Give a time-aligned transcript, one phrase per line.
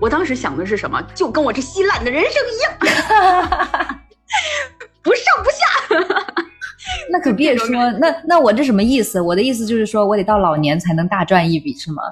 [0.00, 1.00] 我当时想的是什么？
[1.14, 2.72] 就跟我这稀烂的人生一样，
[5.02, 6.34] 不上不下。
[7.10, 9.20] 那可别说，那那我这什么意思？
[9.20, 12.02] 我的意思就是说我得到老年才能大赚一笔，是吗？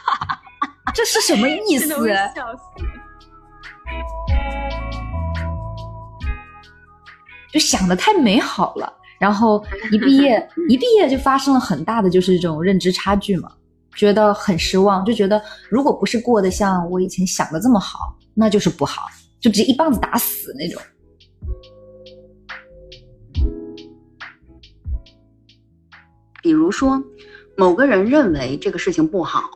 [0.94, 1.94] 这是什么意思？
[7.56, 13.50] 就想的太美好了，然后一毕业 一毕业就发生了很大的就是这种认知差距嘛。
[13.94, 19.04] 觉得很失望，就觉得如果不是过得像我以前想的这么好，那就是不好，
[19.40, 20.82] 就直接一棒子打死那种。
[26.42, 27.02] 比如说，
[27.56, 29.48] 某个人认为这个事情不好，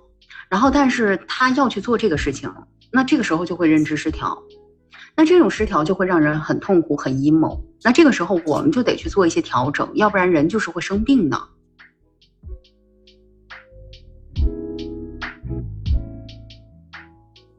[0.48, 2.50] 然后但是他要去做这个事情，
[2.90, 4.42] 那这个时候就会认知失调，
[5.20, 7.60] 那这种失调就会让人很痛苦、很 emo。
[7.82, 11.38] 那这个时候我们就得去做一些调整，要不然人就是会生病的。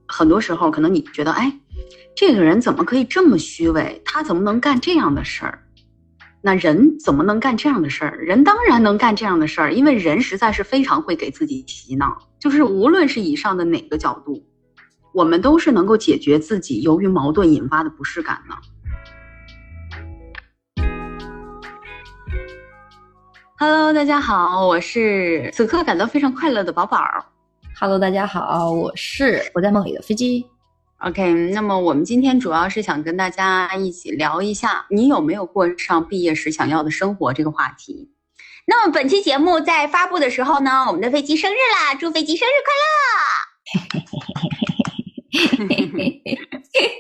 [0.08, 1.56] 很多时候，可能你觉得，哎，
[2.16, 4.02] 这个人怎么可以这么虚伪？
[4.04, 5.60] 他怎么能干这样的事儿？
[6.42, 8.18] 那人怎么能干这样的事儿？
[8.18, 12.18] 人当然能干这样的事儿，因为人实在是非常会给自己洗脑。
[12.40, 14.44] 就是无论是以上的哪个角度，
[15.14, 18.56] 我们都是能够解决自己由于矛盾引发的不适感的。
[23.58, 26.98] Hello，大家好，我是此刻感到非常快乐的宝宝。
[27.78, 30.46] Hello，大家好，我是我在梦里的飞机。
[31.00, 38.10] OK，那么我们今天主要是想跟大家一起聊一下，你有没有过上毕业时想要的生活这个话题。
[38.66, 44.62] 那么本期节目在发布的时候呢，我们的飞机生日啦，祝飞机生日快乐！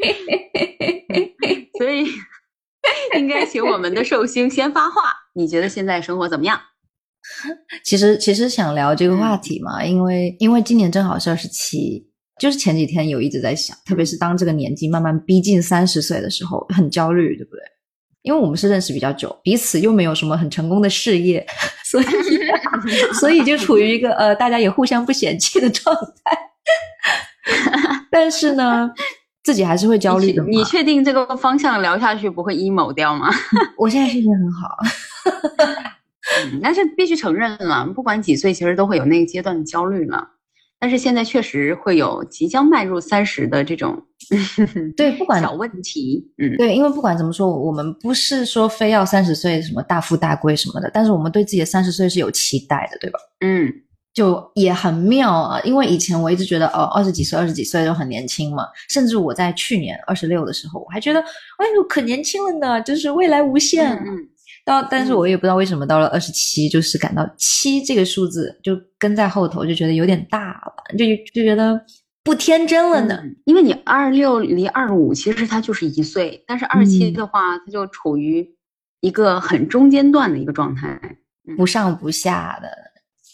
[1.80, 2.06] 所以
[3.18, 6.60] 应该请我们的寿星先发话，你觉得现在生活怎么样？
[7.86, 12.08] 其实其实想聊这个话题嘛，因为因为今年正好是二十七，
[12.40, 17.62] 就是前几天有一直在想，特别是当这个年纪慢慢逼近三十岁的时候，很焦虑，对不对？
[18.24, 21.44] 因为我们是认识比较久，彼此又没有什么很成功的事业，
[21.86, 22.06] 所以
[23.20, 26.38] 所以就处于一个呃大家也互相不嫌弃的状态。
[28.12, 28.92] 但是呢，
[29.44, 30.44] 自己还是会焦虑的。
[30.44, 33.30] 你确定这个方向聊下去不会 emo 掉吗？
[33.78, 34.78] 我现在心情很好。
[36.52, 40.30] 嗯，但是必须承认了，不管几岁，其实都会有那个阶段的焦虑了。
[40.80, 44.02] 但是现在确实会有即将迈入三十的这种，
[44.98, 53.20] 对，不管 小问题，嗯，对，因为不管怎么说，我们不是说非要三十岁什么大富大贵什么的，但是我们对自己的三十岁是有期待的，对吧？
[53.42, 53.72] 嗯，
[54.14, 63.92] 就也很妙啊，因为以前我一直觉得哦，二十几岁、二十几岁就很年轻嘛，甚至我在去年二十六的时候，我还觉得哎呦可年轻了呢，就是未来无限。
[63.96, 64.28] 嗯。
[64.64, 71.84] 到，但是我也不知道为什么到了二十七，就是感到七这个数字就跟在后头，就觉得有点大了，就就觉得
[72.24, 73.20] 不天真了呢。
[73.46, 78.48] 因为你二六离二五其实它就是一岁，但是二七的话，它就处于
[79.00, 81.02] 一个很中间段的一个状态，
[81.58, 82.70] 不上不下的，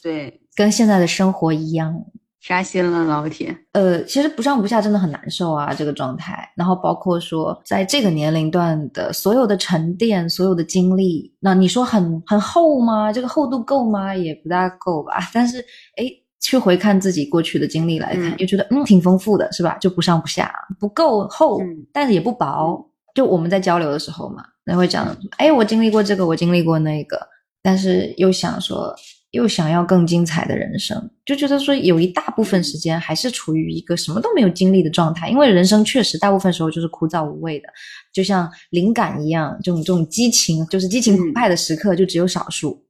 [0.01, 2.03] 对，跟现在的生活一样。
[2.41, 3.55] 扎心了，老铁。
[3.73, 6.49] 呃，其实不上不下真的很难受啊，这个状态。
[6.55, 13.11] 然后包括说，在这个年龄段的所有的沉淀、所有的经历，那你说很很厚吗？
[13.11, 14.15] 这个厚度够吗？
[14.15, 15.29] 也不大够吧。
[15.33, 15.59] 但是，
[15.97, 16.05] 哎，
[16.39, 19.77] 去回看自己过去的经历来看，又觉得嗯挺丰富的，是吧？
[19.81, 21.59] 就不上不下，不够厚，
[21.91, 22.81] 但是也不薄。
[23.13, 27.19] 就我们在交流的时候嘛，那会讲，哎，我经历过这个，我经历过那个，
[27.61, 28.95] 但是又想说。
[29.31, 37.67] 又想要更精彩的人生，就觉得说有一大部分时间还是处于一个什么都没有经历的状态，因为人生确实大部分时候就是枯燥无味的，
[38.13, 42.85] 就像灵感一样，这种这种激情，就是激情澎湃的时刻就只有少数。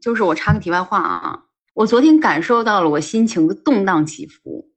[0.00, 1.38] 就是我插个题外话啊，
[1.74, 4.68] 我昨天感受到了我心情的动荡起伏，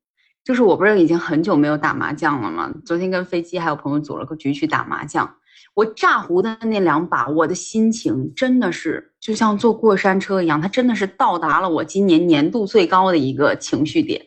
[0.44, 2.72] 就是我不是已经很久没有打麻将了吗？
[2.86, 5.36] 昨天跟飞机还有朋友组了个局去打麻将。
[5.76, 14.22] 我炸胡的那两把，我的心情真的是就像坐过山车一样，它真的是到达了我今年年度最高的一个情绪点。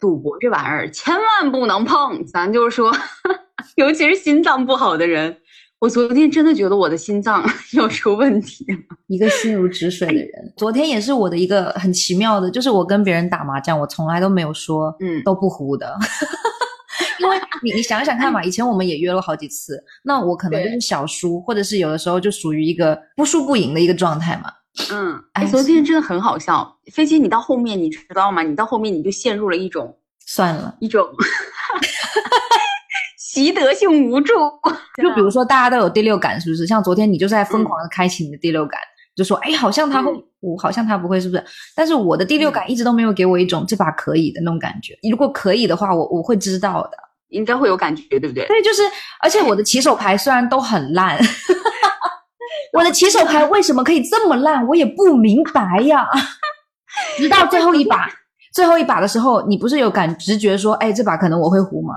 [0.00, 2.92] 赌博这玩意儿千万不能碰，咱就是说，
[3.76, 5.36] 尤其是心脏不好的人，
[5.80, 7.44] 我昨天真的觉得我的心脏
[7.74, 8.78] 要出问题了。
[9.06, 15.96] 一个心如止水的人，昨天也是我的一个很奇妙的，就是我跟别人打麻将，我从来都没有说嗯都不胡的。
[17.18, 24.52] 因为你你想想看嘛，以前我们也约了好几次，那我可能就是小输，或者是有的时候就属于一个不输不赢的一个状态嘛。
[24.92, 26.76] 嗯，哎，昨天真的很好笑。
[26.92, 28.42] 飞机，你到后面你知道吗？
[28.42, 31.04] 你到后面你就陷入了一种算了，一种
[33.18, 34.32] 习得性无助。
[35.02, 36.66] 就比如说，大家都有第六感，是不是？
[36.66, 38.80] 像昨天你就在疯狂的开启你的第六感，
[39.16, 41.44] 就说，哎，好像他会我，好像他不会，是不是？
[41.74, 44.96] 但是我的第六感一直都没有给我一种这把可以的那种感觉。
[45.10, 46.96] 如果可以的话，我我会知道的，
[47.28, 48.46] 应该会有感觉，对不对？
[48.46, 48.82] 对，就是，
[49.20, 51.18] 而且我的起手牌虽然都很烂，
[52.72, 56.06] 我的起手牌为什么可以这么烂，我也不明白呀。
[57.16, 58.08] 直到最后一把，
[58.52, 61.94] 最后一把的时候，你不是有感直觉说，哎，这把可能我会胡吗？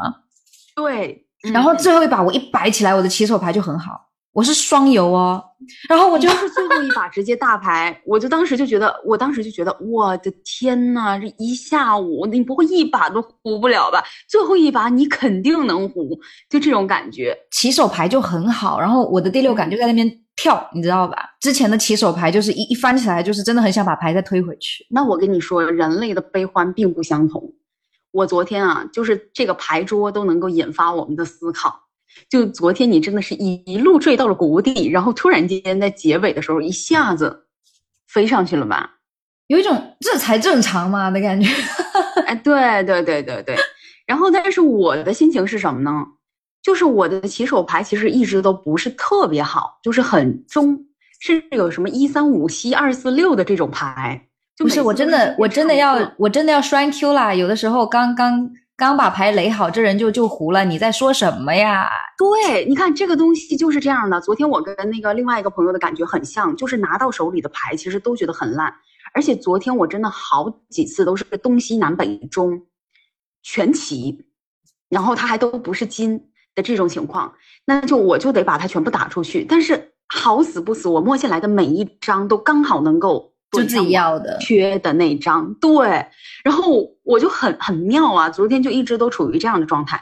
[0.75, 1.25] 对。
[1.51, 5.43] 然后最后一把我一摆起来，我的起手牌就很好，我是双游哦。
[5.87, 14.03] 然后我就是最后一把直接大牌，我就当时就觉得，我当时就觉得，我的天呐，这一下午你不会一把都胡不了吧？
[14.27, 16.19] 最后一把你肯定能胡，
[16.49, 18.79] 就这种感觉，起手牌就很好。
[18.79, 21.17] 然后我的第六感就在那边跳，你知道吧？
[21.39, 24.85] 之前的起手牌就是一一翻起来，就是真的很想把牌再推回去。
[24.89, 27.53] 那我跟你说，人类的悲欢并不相同。
[28.11, 31.79] 我昨天啊，就是这个牌桌都能够引发我们的思考。
[32.29, 37.47] 就昨天你真的是一一路坠到了谷底，然后突然间在结尾的时候一下子
[38.07, 38.89] 飞上去了吧？
[39.47, 41.49] 有一种这才正常嘛的感觉。
[42.25, 43.55] 哎，对对对对对。
[44.07, 45.91] 然后，但是我的心情是什么呢？
[46.63, 50.77] 就是我的起手牌其实一直都不是特别好，就是很中，
[51.19, 54.27] 甚至有什么一三五七二四六的这种牌。
[54.57, 57.33] 不是我真的，我真的要，我真的要栓 Q 啦！
[57.33, 60.65] 有的时候刚刚刚把牌垒好，这人就就糊了。
[60.65, 61.87] 你在说什么呀？
[62.17, 64.19] 对，你看这个东西就是这样的。
[64.19, 68.73] 昨天我跟那个另外一个朋友的感觉很像，就是拿到手里的牌其实都觉得很烂。
[69.13, 72.59] 而且昨天我真的好几次都是东西南北中
[73.43, 74.25] 全齐，
[74.89, 76.19] 然后它还都不是金
[76.55, 77.31] 的这种情况，
[77.65, 79.45] 那就我就得把它全部打出去。
[79.47, 83.30] 但是好死不死，我摸下来的每一张都刚好能够。
[83.51, 84.37] 就自己要的。
[84.39, 86.07] 缺的那张，对，
[86.43, 90.01] 然后我就很很妙啊，昨天就一直都处于这样的状态，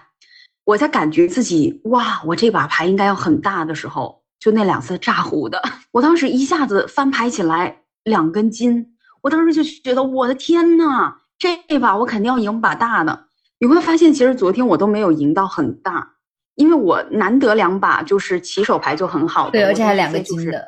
[0.66, 5.62] 我在感觉自己哇，我这把牌应该要很大的时候，就那两次炸胡的，
[5.92, 8.86] 我当时一下子翻牌起来两根筋，
[9.22, 13.26] 我当时就觉得我的天呐，这把我肯定要赢把大的。
[13.60, 16.14] 你会发现，其实昨天我都没有赢到很大，
[16.56, 20.66] 因为我难得两把就是起手牌就很好的，对，而且还两个金的。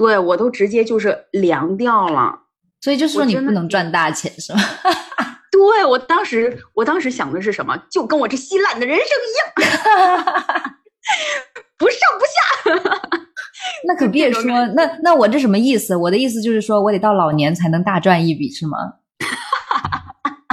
[0.00, 2.34] 对我都直接就是凉掉了，
[2.80, 4.60] 所以就是说你不能赚大钱是吗？
[5.52, 7.76] 对我当时，我当时想的是什么？
[7.90, 10.24] 就跟我这稀烂的人生一样，
[11.76, 13.10] 不上不下。
[13.86, 15.94] 那可别说，那那我这什么意思？
[15.94, 18.78] 我的意思就是说我得到老年才能大赚一笔是吗？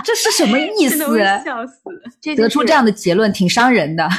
[0.03, 0.97] 这是什么意 思？
[0.97, 2.35] 笑死了！
[2.35, 4.09] 得出这样的结论挺伤人的。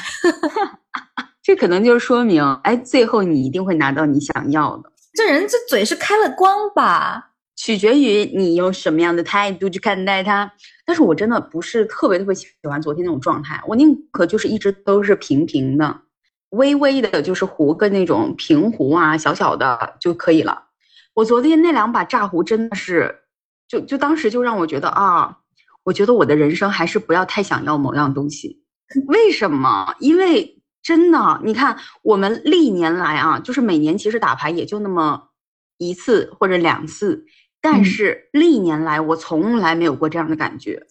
[1.42, 4.90] 这可能就是说明，哎，最后你一定会拿到你想要的。
[5.14, 7.30] 这人这嘴是开了光吧？
[7.56, 10.52] 取决于你用什么样的态度去看待他。
[10.86, 16.02] 但是我真的不是特别特别喜欢昨天那种状态，我宁可就是一直都是平平的，
[16.50, 20.66] 微微的，就是糊个那种平糊啊，小小的就可以了。
[21.14, 23.22] 我昨天那两把炸胡真的是，
[23.66, 25.38] 就就当时就让我觉得啊，
[25.82, 28.62] 我觉得我的人生还是不要太想要某样东西。
[29.08, 29.96] 为什么？
[29.98, 30.57] 因为。
[30.82, 35.28] 真的，你看我们历年来啊，就是每年其实打牌也就那么
[35.76, 37.26] 一次或者两次，
[37.60, 40.86] 但是历年来我从来没有过这样的感觉。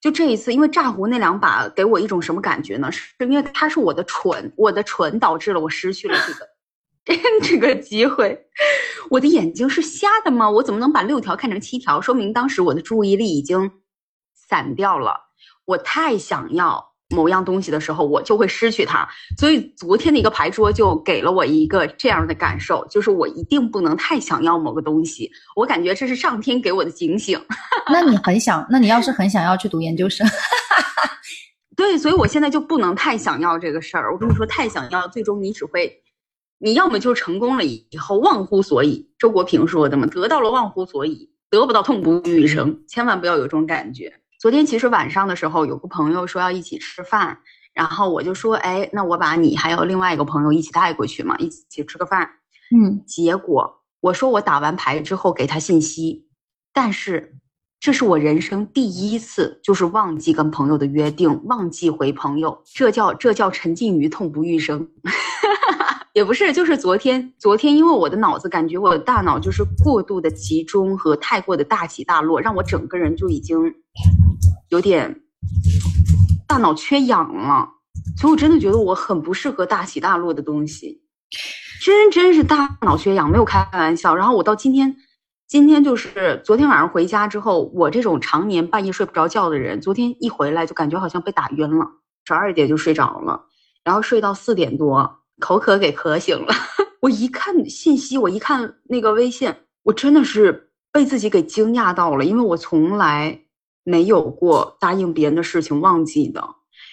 [0.00, 2.92] 就这一次，因为炸胡那两把给我一种什么感觉呢？
[2.92, 6.48] 是因为它是我的蠢，我的蠢导致了我失去了这个
[7.42, 8.46] 这个机会。
[9.10, 10.48] 我的眼睛是瞎的吗？
[10.48, 12.00] 我怎么能把六条看成七条？
[12.00, 13.72] 说明当时我的注意力已经
[14.34, 15.32] 散掉了。
[15.64, 16.93] 我太想要。
[17.14, 19.08] 某样东西的时候，我就会失去它。
[19.38, 25.30] 所以昨天的一个牌桌就给了我一个这样的感受，就是我一定不能太想要某个东西。
[25.54, 27.40] 我感觉这是上天给我的警醒。
[27.90, 30.26] 那你很想，那你要是很想要去读研究生，
[31.76, 34.12] 对，所以我现在就不能太想要这个事儿。
[34.12, 36.02] 我跟你说，太想要，最终你只会，
[36.58, 39.10] 你要么就成功了以后忘乎所以。
[39.18, 42.84] 周国平说的嘛，得到了忘乎所以，得不到痛不欲生。
[42.88, 44.12] 千万不要有这种感觉。
[44.44, 47.38] 昨天其实晚上的时候，有个朋友说要一起吃饭，
[47.72, 52.28] 然后我就说，哎，那我把你还有另外一个朋友一起带过去嘛，一起吃个饭。
[52.76, 56.28] 嗯，结果我说我打完牌之后给他信息，
[56.74, 57.38] 但是
[57.80, 64.90] 这是我人生第一次，就是忘记跟朋友的约定，忘记回朋友，这叫这叫沉浸于痛不欲生。
[66.14, 73.58] 也不是，就是昨天，昨天因为我的脑子感觉我的大脑就是过度的集中和太过的大起大落，让我整个人就已经
[74.68, 75.22] 有点
[76.46, 77.68] 大脑缺氧了，
[78.16, 81.02] 所以我真的觉得我很不适合大起大落的东西，
[81.84, 84.14] 真真是大脑缺氧，没有开玩笑。
[84.14, 84.94] 然后我到今天，
[85.48, 91.86] 今天就是昨天晚上回家之后，我这种常年半夜睡不着觉的人，昨天一回来就感觉好像被打晕了。
[92.24, 93.46] 十二点就睡着了，
[93.82, 96.54] 然后睡到四点多，口渴给渴醒了。
[97.00, 103.38] 我一看信息，我一看那个微信，我真的是被自己给惊讶到了，因为我从来
[103.82, 106.42] 没有过答应别人的事情忘记的。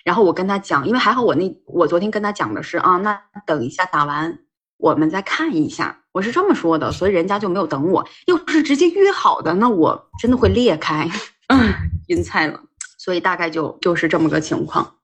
[0.04, 4.40] 然后我跟他讲，因为还好我那我昨天跟他讲的是啊，那等一下打完
[4.78, 8.06] 我们再看一下，我是这么说的，所以人家就没有等我。
[8.26, 11.10] 要是直接约好的，那我真的会裂开，
[11.48, 11.72] 嗯，
[12.10, 12.60] 晕菜了。
[12.98, 14.96] 所以大概就就是这么个情况。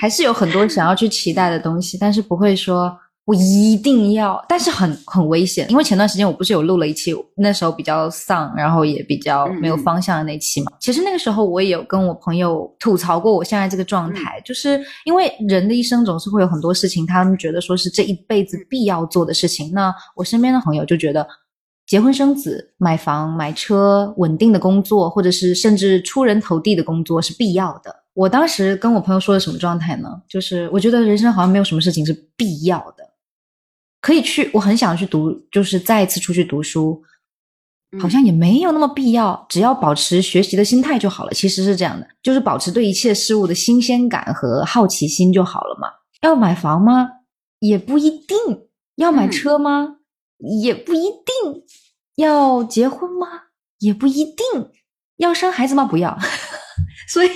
[0.00, 2.96] 还是有很多想要去期待的东西，但是不会说。
[3.24, 10.72] 我一定要，但是很很危险，因为前段时间我不是有录了一期，那时候比较丧，然后也比较没有方向的那期嘛。
[10.80, 19.70] 其实那个时候我也有跟我朋友吐槽过我现在这个状态，就是因为人的一生总是会有很多事情，他们觉得说是这一辈子必要做的事情。
[19.72, 21.24] 那我身边的朋友就觉得，
[21.86, 28.01] 结婚生子、买房买车、稳定的工作，或者是甚至出人头地的工作是必要的。
[28.14, 30.08] 我当时跟我朋友说的什么状态呢？
[30.28, 33.12] 就是我觉得人生好像没有什么事情是必要的。
[34.00, 37.02] 可以去，我很想去读，就是再一次出去读书，
[38.00, 41.32] 好像也没有那么必要，只要保持学习的心态就好了。
[41.32, 45.88] 其实是这样的，就是保持对一切事物的新鲜感和好奇心就好了嘛。
[46.22, 47.08] 要买房吗？
[47.60, 48.36] 也不一定。
[48.96, 49.96] 要买车吗？
[50.60, 51.62] 也不一定。
[52.16, 53.26] 要结婚吗？
[53.78, 54.70] 也不一定。
[55.16, 55.84] 要生孩子吗？
[55.84, 56.18] 不要。
[57.08, 57.28] 所以，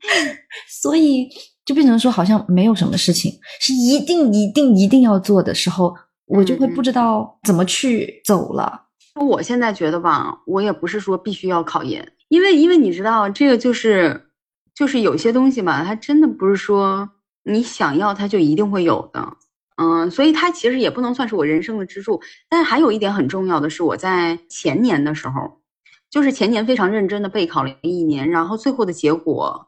[0.82, 1.28] 所以。
[1.66, 5.92] 就变成说，好像没有什么事情是一定、一定、一定要做的时候，
[6.26, 8.82] 我就会不知道怎么去走了。
[9.16, 14.28] 我现在觉得吧，我也不是说必须要考研，因为因为你知道，这个就是
[14.76, 17.10] 就是有些东西吧，它真的不是说
[17.42, 19.36] 你想要它就一定会有的。
[19.82, 22.20] 嗯，所以它其实也不能算是我人生的支柱。
[22.48, 25.60] 但是还有一点很重要的是，我在前年的时候，
[26.08, 29.66] 就是前年非常认真的备考了一年，然后最后的结果。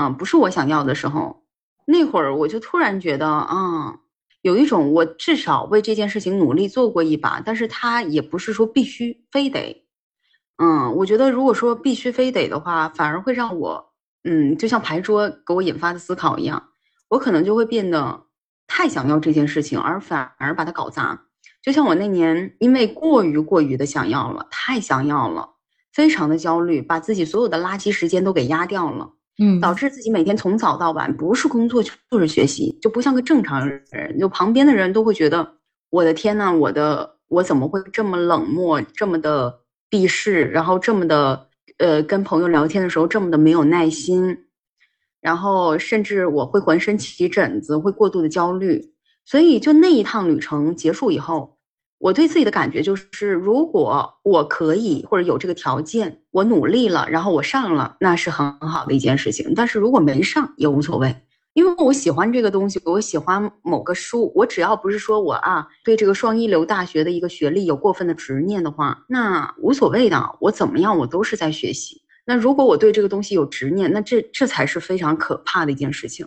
[0.00, 1.42] 嗯，不是我想要的时候，
[1.84, 3.98] 那会儿我就突然觉得，啊，
[4.40, 9.84] 有一种我至少为这件事情努力做过一把，但是它也不是说必须非得，
[10.56, 13.92] 嗯，我觉得如果说必须非得的话，反而会让我，
[14.24, 16.70] 嗯，就像牌桌给我引发的思考一样，
[17.10, 18.22] 我可能就会变得
[18.66, 21.26] 太想要这件事情，而反而把它搞砸。
[21.62, 25.50] 就像我那年因为过于过于的想要了，太想要了，
[25.92, 29.10] 非常的焦虑，把自己所有的垃圾时间都给压掉了。
[29.42, 34.18] 嗯，导致自己每天从早到晚不是工作就是学习，就不像个正常人。
[34.20, 35.54] 就旁边的人都会觉得，
[35.88, 44.36] 我的天呐，我的我怎么会这么冷漠，这么的避世，然后这么的呃跟朋友聊天的时候这么的没有耐心，
[45.22, 48.92] 然后甚至我会浑身起疹子，会过度的焦虑。
[49.24, 51.56] 所以就那一趟旅程结束以后。
[52.00, 59.52] 我对自己的感觉就是，如果我可以或者有这个条件，我努力了，然后我上了，那是很好的一件事情。
[59.54, 61.14] 但是如果没上也无所谓，
[61.52, 70.36] 因为我喜欢这个东西，我喜欢某个书，我只要不是说我啊对这个双一流大学的一个学历有过分的执念的话，那无所谓的。
[70.40, 72.00] 我怎么样，我都是在学习。
[72.24, 76.26] 那如果我对这个东西有执念，那这这才是非常可怕的一件事情。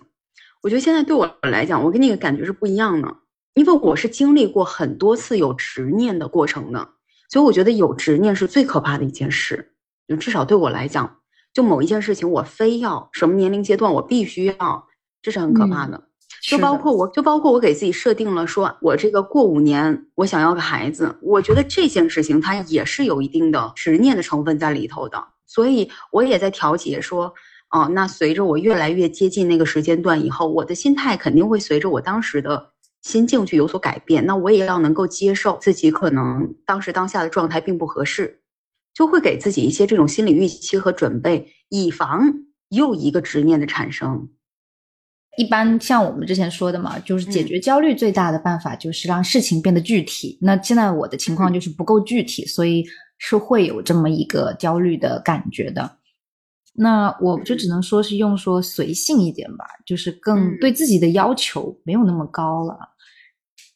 [0.62, 3.08] 我觉得现在对我来讲，我跟那个感觉是不一样的。
[3.54, 6.90] 因为我是经历过很多次有执念的过程的，
[7.30, 9.74] 所以我觉得有执念是最可怕的一件事。
[10.08, 11.18] 就至少对我来讲，
[11.54, 14.88] 就某一件事情，我非要什么年龄阶段我必须要，
[15.22, 16.04] 这是很可怕的。
[16.42, 25.24] 就包括我，就包括我给自己设定了，说我这个过五年我想要个孩子，我觉得这件事情它也是有一定的执念的成分在里头的。
[25.46, 27.34] 所以我也在调节说，
[27.70, 32.73] 哦，那随着我越来越接近那个时间段以后，我的心态肯定会随着我当时的。
[33.04, 38.42] 心境去有所改变，那我也要能够接受自己可能当时当下的状态并不合适，
[38.94, 42.34] 就会给自己一些这种心理预期和准备，以防
[42.70, 44.30] 又一个执念的产生。
[45.36, 50.38] 一般像我们之前说的嘛，就是解决焦虑最大的办法就是让事情变得具体。
[50.42, 52.86] 那现在我的情况就是不够具体，所以
[53.18, 55.98] 是会有这么一个焦虑的感觉的。
[56.76, 62.78] 那我就只能说是用说随性一点吧，就是更对自己的要求没有那么高了。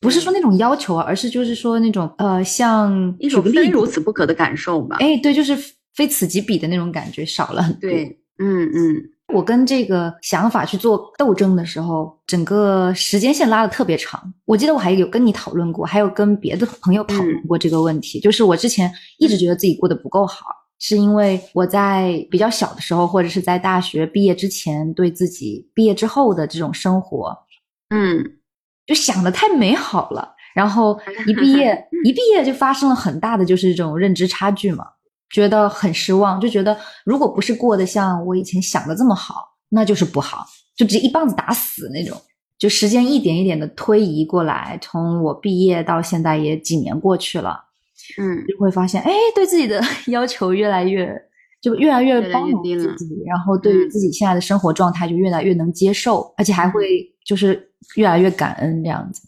[0.08, 4.96] 不是说那种要求啊，而是就是说那种呃，像一种非如此不可的感受吧。
[5.02, 5.54] 哎，对，就是
[5.96, 7.82] 非此即彼的那种感觉少了很多。
[7.82, 8.06] 对，
[8.40, 8.96] 嗯嗯。
[9.34, 14.34] 我跟这个想法去做斗争的时候，整个时间线拉的特别长。
[14.46, 18.22] 我记得我还有跟你讨论过，还有跟别的朋友讨论过这个问题。
[18.22, 20.46] 就是我之前一直觉得自己过得不够好，
[20.80, 27.38] 是因为我在比较小的时候，或者是在大学毕业之前，对自己毕业之后的这种生活，
[27.90, 28.37] 嗯。
[28.88, 34.86] 就想的太美好了，然后 一毕业，一毕业就发生了很大的就是这种认知差距嘛，
[35.30, 36.76] 觉得很失望，就觉得
[37.06, 39.36] 如果不是过得像我以前想的这么好，
[39.70, 42.18] 那就是不好，就直接一棒子打死那种。
[42.58, 47.56] 就时间一点一点的推移过来，从我毕业到现在也几年过去了，
[48.20, 51.08] 嗯，就会发现，哎，对自己的 要求越来越，
[51.62, 53.56] 就越来越包容自己，然后。
[53.56, 59.28] 对于自己现在的生活状态就越来越能接受，而且还会就是越来越感恩这样子，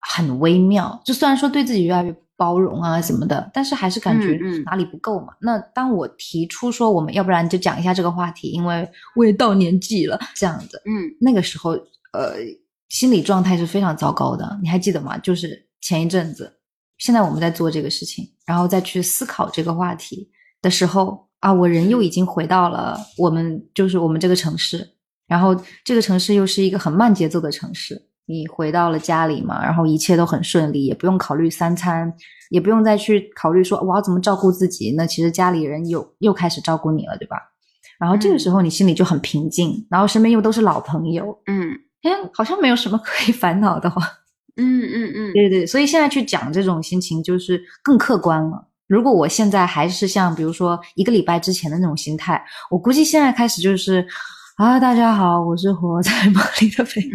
[0.00, 1.00] 很微妙。
[1.04, 5.28] 就虽然说对自己越来越包容啊什么的，但是还是感觉哪里不够嘛。
[5.40, 11.76] 那当我提出说我们要不然就讲一下这个话题，因为我也到年纪了，这样子，嗯，那个时候。
[12.10, 12.36] 呃，
[12.88, 15.18] 心理状态是非常糟糕的，你还记得吗？
[15.18, 16.50] 就是前一阵子，
[16.96, 20.26] 现在我们在做这个事情，然后再去思考这个话题
[20.62, 24.88] 的时候啊，我人又已经回到了我们就是我们这个城市，
[25.28, 25.54] 然后
[25.84, 32.12] 这个城市又是一个很慢节奏的城市，你回到了家里嘛，然后一切都很顺利，也不用考虑三餐，
[32.50, 37.36] 也不用再去考虑说我要怎么照顾自己，那其实家里人又又开始照顾你了，对吧？
[38.00, 41.78] 然后这个时候你心里就很平静，然后身边又都是老朋友，嗯。
[42.02, 44.00] 哎，好像没有什么可以烦恼的话。
[44.56, 48.68] 嗯嗯嗯，对对，所以现在去讲这种心情就是更客观了。
[48.86, 54.06] 如果我现在还是像比如说一个礼拜之前的那种心态，我估计现在开始就是
[54.58, 57.10] 啊，大家好，我是活在梦里的飞机。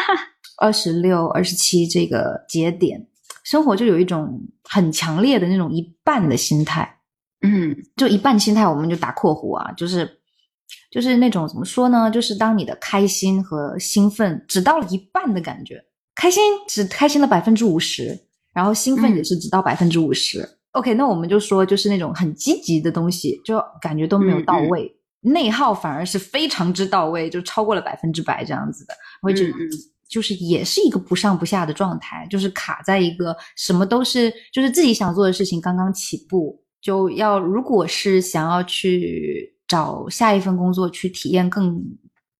[0.60, 3.08] 二十六、二十七这个节点，
[3.44, 6.98] 生活就有一种很强烈的那种一半的心态。
[7.40, 10.06] 嗯，就一半心态，我们就打括弧啊，就是。
[10.90, 12.10] 就是那种怎么说呢？
[12.10, 15.82] 就是当你的开心和兴奋只到了一半的感觉，
[16.14, 18.18] 开心只开心了百分之五十，
[18.52, 20.46] 然后兴奋也是只到百分之五十。
[20.72, 28.94] OK，那我们就说，就是那种很积极的东西，就感觉都没有到位，内耗反而是非常之到位，就超过了百分之百这样子的。
[29.22, 29.52] 会觉得
[30.08, 39.50] 就是也是一个不上不下的状态，就是卡在一个什么都是，就是自己想做的事情刚刚起步，就要如果是想要去。
[39.68, 41.82] 找下一份工作去体验更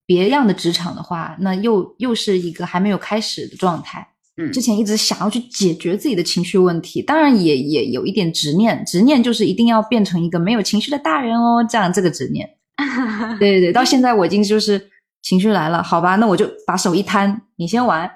[0.04, 4.06] 别样的职场的话，那又又是一个还没有开始的状态。
[4.36, 12.46] 嗯，之前一直想要去解决自己的情绪问题，当然也也有一点执念，执念就是一定要变成一个没有情绪的大人哦，这样这个执念。
[13.38, 14.90] 对对对，到现在我已经就是
[15.22, 18.10] 情绪来了，好吧，那我就把手一摊，你先玩。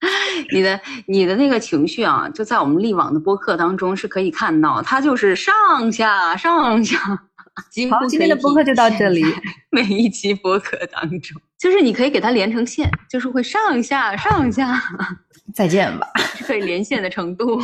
[0.52, 5.54] 你的你的那个情绪啊，就在我们历往的播客当中是可以看到，它就是上
[5.92, 6.98] 下上下。
[6.98, 9.22] 好，今天的播客就到这里。
[9.70, 14.82] 每一期播客当中，就是你可以给它连成线，就是会上下上下。
[15.54, 16.06] 再见吧，
[16.46, 17.60] 可以连线的程度。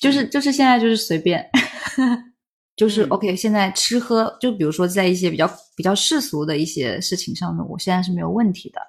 [0.00, 1.44] 就是就是现在就是随便，
[2.78, 3.36] 就是 OK。
[3.36, 8.80] 现在吃喝，就比如说在一些比较比较世俗的一些事情上呢，我现在是没有问题的，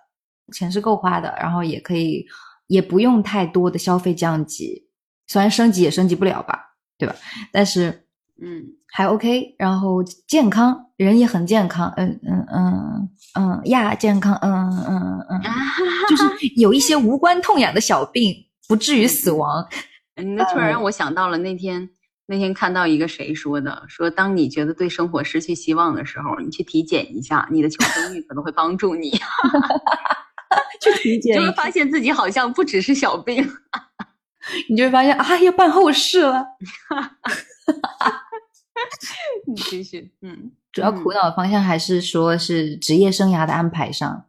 [0.53, 2.25] 钱是够花的，然后也可以
[2.67, 4.87] 也不用太多的消费降级，
[5.27, 6.57] 虽然升级也升级不了吧，
[6.97, 7.15] 对吧？
[7.51, 8.05] 但是。
[8.41, 15.41] 嗯，还 OK，然后健康，人也很健康，嗯嗯嗯嗯亚健康，嗯嗯嗯，
[16.07, 16.23] 就是
[16.55, 18.33] 有一些无关痛痒的小病，
[18.65, 19.67] 不至于死亡。
[20.15, 21.89] 那突然让我想到了那天
[22.31, 29.09] 那天看到一个谁说的，说当你觉得对生活失去希望的时候，你去体检一下，你的求生欲可能会帮助你。
[30.79, 33.43] 去体检，就会发现自己好像不只是小病，
[34.69, 36.45] 你就会发现啊，要办后事了。
[39.47, 44.25] 你继续，嗯，主要苦恼的方向还是说是职业生涯的安排上，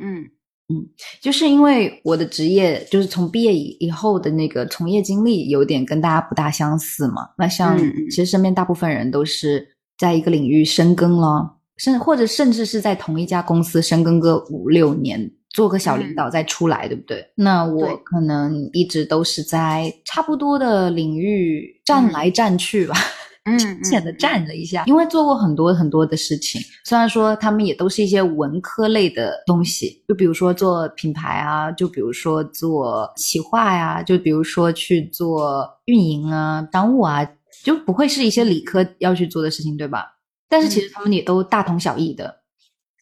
[0.00, 0.30] 嗯
[0.70, 0.86] 嗯，
[1.20, 7.28] 就是因为我的职业就是从毕业以以后的那个从业经历有点跟大家不大相似嘛。
[7.36, 7.76] 那像
[8.08, 9.66] 其实身边大部分人都是
[9.98, 17.26] 在一个领域深耕了，甚或者甚至是在同一家公司深耕个五六年，做个小领导再出来，对不对？
[17.34, 22.94] 那我可能一直都是在差不多的领域站来站去吧。
[22.94, 37.26] 嗯，浅的站了一下，因为做过很多很多的事情，虽然说他们也都是一些文科类的东西，就比如说做品牌啊，就比如说做企划呀，就比如说去做运营啊、商务啊，
[37.64, 40.06] 就不会是一些理科要去做的事情，对吧？
[40.48, 42.34] 但是其实他们也都大同小异的，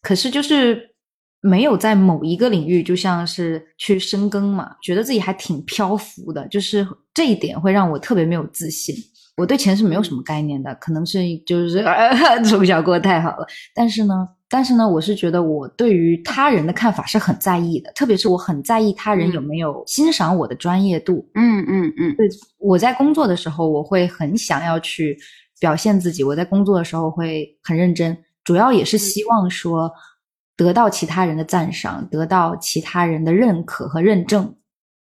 [0.01, 0.89] 可是就是
[1.41, 8.95] 没有在某一个领域，就像是去深耕嘛，觉得自己还挺漂浮的，就是这一点会让我特别没有自信。
[9.39, 11.83] 我对钱是没有什么概念的，可能是就是
[12.43, 13.47] 从小过得太好了。
[13.73, 21.25] 但是呢，但是呢，我是觉得我对于他人的看法是很在意的，特别是我很在意他人有没有欣赏我的专业度。
[21.35, 25.17] 嗯嗯嗯，对，我在工作的时候，我会很想要去
[25.59, 26.23] 表现自己。
[26.23, 29.91] 我在工作的时候会很认真，主要也是希望说
[30.57, 34.55] 得到其他人的赞赏，得到其他人的认可和认证。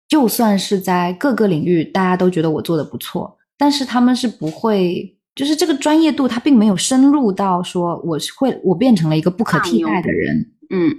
[0.08, 10.50] 就算是在各个领域大家都觉得我做的不错，但是他们是不会，就是这个专业度他并没有深入到说我是会我变成了一个不可替代的人。
[10.70, 10.90] 嗯，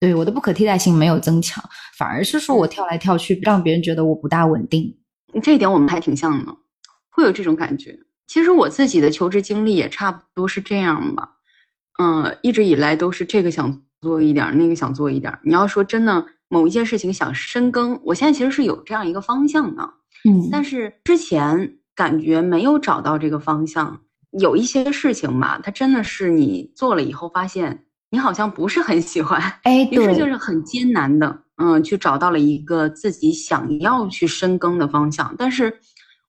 [0.00, 1.62] 对，我的不可替代性没有增强，
[1.96, 4.98] 反而是说我跳来跳去，让别人觉得我不大稳定。
[5.40, 6.56] 这一点我们还挺像的，
[7.10, 7.96] 会有这种感觉。
[8.26, 11.36] 其实我自己的求职经历也差不多是这样吧。
[12.02, 15.32] 嗯，一直以来都是这个想做一点，那个想做一点。
[15.44, 19.82] 你要说真的，某一件事情想深耕，我现在其实是有这样一个方向的。
[20.28, 24.00] 嗯，但是之前感觉没有找到这个方向，
[24.38, 35.34] 有一些事情吧，它真的是你做了以后发现你好像不是很喜欢，哎， 于是就是很艰难的，嗯，去找到了一个自己想要去深耕的方向。
[35.36, 35.76] 但是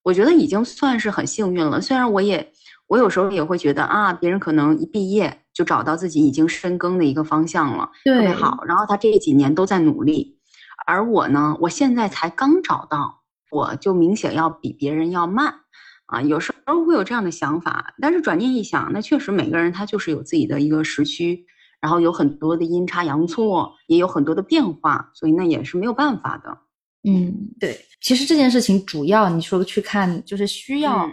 [0.02, 1.80] 我觉得已经算是很幸运了。
[1.80, 2.52] 虽然我也，
[2.88, 5.42] 我有时候也会觉得啊，别人可能一毕业。
[5.52, 8.64] 就找到自己已经深耕的一个方向了，特别好。
[8.66, 10.38] 然后他这几年都在努力，
[10.88, 13.19] 而我呢，我现在才刚找到，
[13.52, 15.54] 我就明显要比别人要慢
[16.06, 16.22] 啊。
[16.22, 21.46] 有时候会有这样的想法，但是转念一想，那确实每个人他就是有自己的一个时区，
[21.80, 26.58] 然后有很多的阴差阳错，也有很多的变化，所以那也是没有办法的。
[27.10, 27.86] 嗯，对。
[28.02, 31.10] 其实这件事情主要你说去看，就是需要。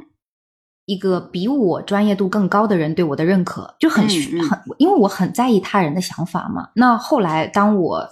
[0.88, 6.68] 一个比我专业度更高的人对我的认可就很很，因为我很在意他人的想法嘛。
[6.76, 8.08] 那后来当我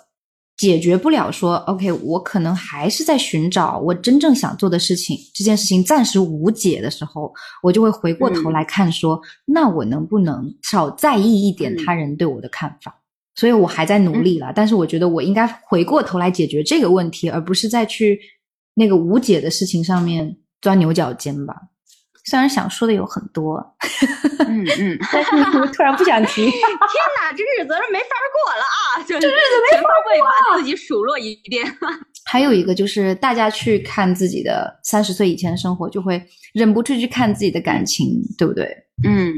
[0.56, 13.00] 解决不了说，OK，我可能还是在寻找我真正想做的事情，这件事情暂时无解的时候，我就会回过头来看说，那我能不能少在意一点他人对我的看法？
[13.34, 18.20] 所以我还在努力了，但是我觉得我应该回过头来解决这个问题，而不是再去
[18.74, 21.54] 那个无解的事情上面钻牛角尖吧。
[22.24, 23.56] 虽然想说的有很多，
[24.46, 25.30] 嗯嗯，但 是
[25.72, 26.42] 突然不想提。
[26.42, 26.52] 天
[27.20, 29.04] 哪，这日子是没法过了啊！
[29.06, 29.28] 这日子
[29.70, 31.64] 没法过，把自己数落一遍。
[32.26, 36.20] 还有一个就是，大家去看自己的三十岁以前的生活，就会
[36.54, 38.06] 忍不住去看自己的感情，
[38.38, 38.74] 对不对？
[39.06, 39.34] 嗯，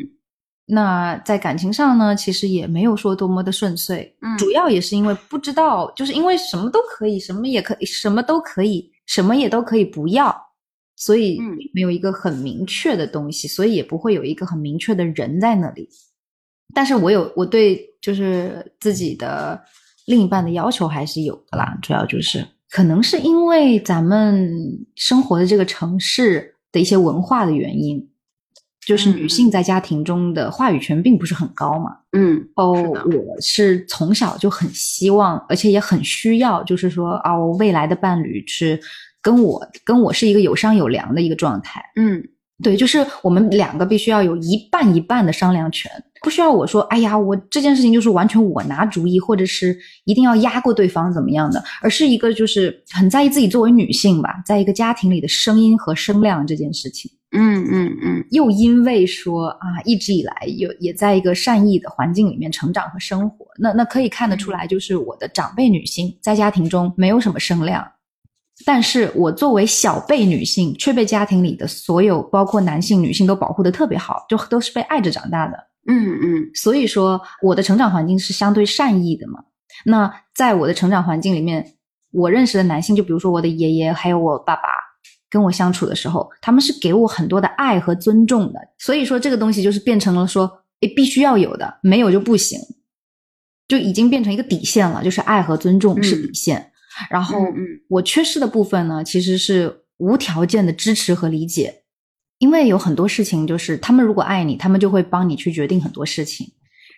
[0.66, 4.16] 那在感情上呢，其实也没有说多么的顺遂。
[4.22, 10.45] 嗯，主要也是因为不知道，就是因为什么都可以，什么也可以，什么都可以，什么也都可以不要。
[10.96, 11.38] 所以
[11.74, 15.86] 没有一个很明确的东西，所以也不会有一个很明确的人在那里。
[16.74, 19.62] 但是我有我对就是自己的
[20.06, 24.50] 另一半的要求还是有的啦，主要就是可能是因为咱们
[24.94, 28.08] 生活的这个城市的一些文化的原因，
[28.86, 31.96] 就是女性在家庭中的话语权并不是很高嘛。
[32.12, 38.80] 嗯，哦，我是从小就很希望，而且也很需要，就是说啊，我未来的伴侣是。
[39.26, 42.22] 跟我跟我是一个有商有量的一个状态，嗯，
[42.62, 45.90] 对，就是我们两个必须要有一半一半的商量权，
[46.22, 67.84] 不需要我说，哎呀，我这件事情就是完全我拿主意，或者是一定要压过对方怎么样的，而是一个就是很在意自己作为女性吧，在一个家庭里的声音和声量这件事情，嗯嗯嗯，又因为说啊，一直以来有也在一个善意的环境里面成长和生活，那那可以看得出来，就是我的长辈女性在家庭中没有什么声量。
[68.64, 75.56] 但是我作为小辈女性，却被家庭里的所有，包括男性、女性都保护的特别好，就都是被爱着长大的。
[75.88, 79.40] 嗯嗯，所以说我的成长环境是相对善意的嘛。
[79.84, 81.74] 那在我的成长环境里面，
[82.12, 84.62] 我认识的男性，就比如说我的爷爷，还有我爸爸，
[85.28, 88.58] 跟我相处的时候，他们是给我很多的爱和尊重的。
[88.78, 92.58] 所以说这个东西就是变成了说，诶，必须要有的，没有就不行，
[93.68, 96.72] 就已经变成一个底线了，就是爱和尊重是底线。
[97.10, 97.38] 然后，
[97.88, 101.82] 我缺失的部分呢，其实是无条件的支持和理解，
[102.38, 106.46] 因为有很多事情，就是他们如果爱你，他们就会帮你去决定很多事情。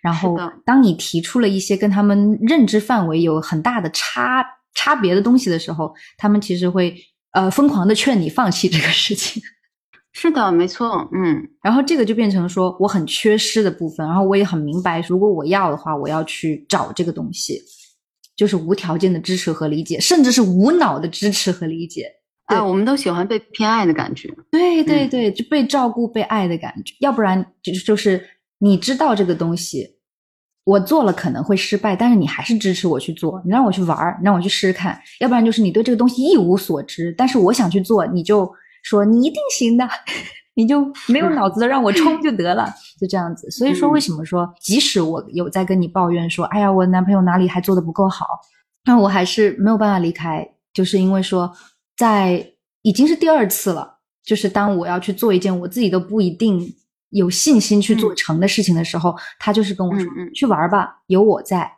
[0.01, 6.95] 然后，当你提出了一些跟他们认知范围有很大的差差别的东西的时候，他们其实会
[7.31, 9.43] 呃疯狂的劝你放弃这个事情。
[10.13, 11.47] 是的，没错，嗯。
[11.61, 17.61] 然后这个就变成说我很缺失的部分，然后我也很明白，如果我要的话，我要去找这个东西。
[18.39, 22.05] 就是无条件的支持和理解，甚至是无脑的支持和理解。
[22.45, 24.33] 啊，我们都喜欢被偏爱的感觉。
[24.49, 26.95] 对对对，就被照顾、被爱的感觉。
[27.01, 28.25] 要不然就是就是
[28.59, 29.85] 你知道这个东西，
[30.63, 34.97] 我做了可能会失败，但是你还是支持我去做，你让我去玩儿，你让我去试试看。
[35.19, 38.49] 要不然就是你对这个东西一无所知，但是我想去做，你就
[38.83, 39.85] 说你一定行的。
[40.59, 42.67] 你就没有脑子的让我冲就得了，
[42.99, 43.49] 就这样子。
[43.49, 48.25] 所以说，为什么说即使我有在跟你抱怨说，哎呀，我男朋友哪里还做的不够好，
[48.83, 51.49] 那我还是没有办法离开，就是因为说，
[51.95, 52.45] 在
[52.81, 56.61] 已经是第二次了，就是当我要去做一件我自己都不一定
[57.11, 61.71] 有信心去做成的事情的时候，他就是跟我说，去玩吧，有我在。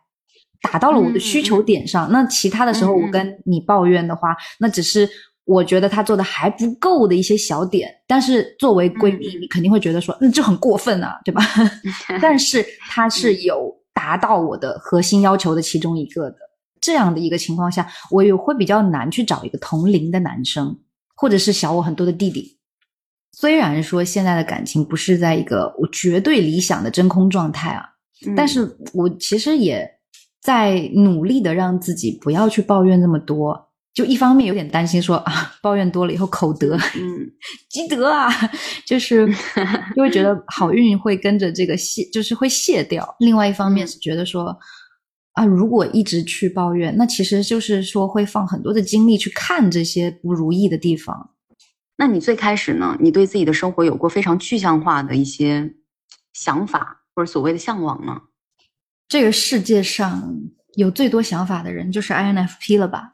[0.64, 2.12] 打到了我的需求点上。
[2.12, 5.10] 那其他的时候，我跟你抱怨的话，那只是
[5.46, 7.90] 我觉得他做的还不够的一些小点。
[8.08, 11.42] 但是作为闺蜜，你肯定会觉得说，嗯，这很过分啊，对吧？
[12.22, 16.38] 但是他是有达到我的核心要求的其中一个的。
[16.80, 20.76] 这样的一个情况下，我也会比较难去找一个同龄的男生，
[21.16, 22.58] 或者是小我很多的弟弟。
[23.34, 27.86] 虽然说现在的感情不是在一个我绝对理想的真空状态啊，
[28.36, 29.88] 但是我其实也
[30.42, 33.70] 在努力的让自己不要去抱怨那么多。
[33.94, 37.32] 就一方面有点担心说啊，抱怨多了以后口德，嗯，
[37.70, 38.30] 积德啊，
[38.86, 39.28] 就是
[39.96, 43.16] 就会觉得好运会跟着这个卸，就是会卸掉。
[43.20, 44.58] 另外一方面是觉得说。
[45.34, 51.32] 啊，如果一直去抱怨，那其实就是说会放很多的精力去看这些不如意的地方。
[51.96, 52.98] 那你最开始呢？
[53.00, 55.74] 你对自己的生活有过非常具象化的一些
[56.34, 58.24] 想法或者所谓的向往吗？
[59.08, 60.36] 这个世界上
[60.76, 63.14] 有最多想法的人就是 INFP 了吧？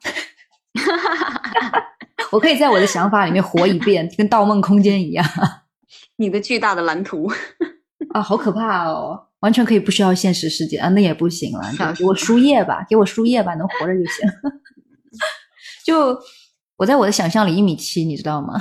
[2.32, 5.26] 我可以在我的想法里面活一遍，跟《盗梦空间》一样。
[6.18, 7.32] 你的巨大的蓝图
[8.13, 9.28] 啊，好可怕哦！
[9.42, 11.94] 完全可以不需要现实世界啊，那也不行了。
[11.96, 14.28] 给我输液吧，给我输液吧，能活着就行。
[15.86, 16.20] 就
[16.78, 18.60] 我在我的想象里一米七，你知道吗？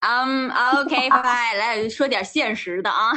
[0.00, 1.54] 嗯，OK，拜拜。
[1.54, 3.12] 来说点现实的啊。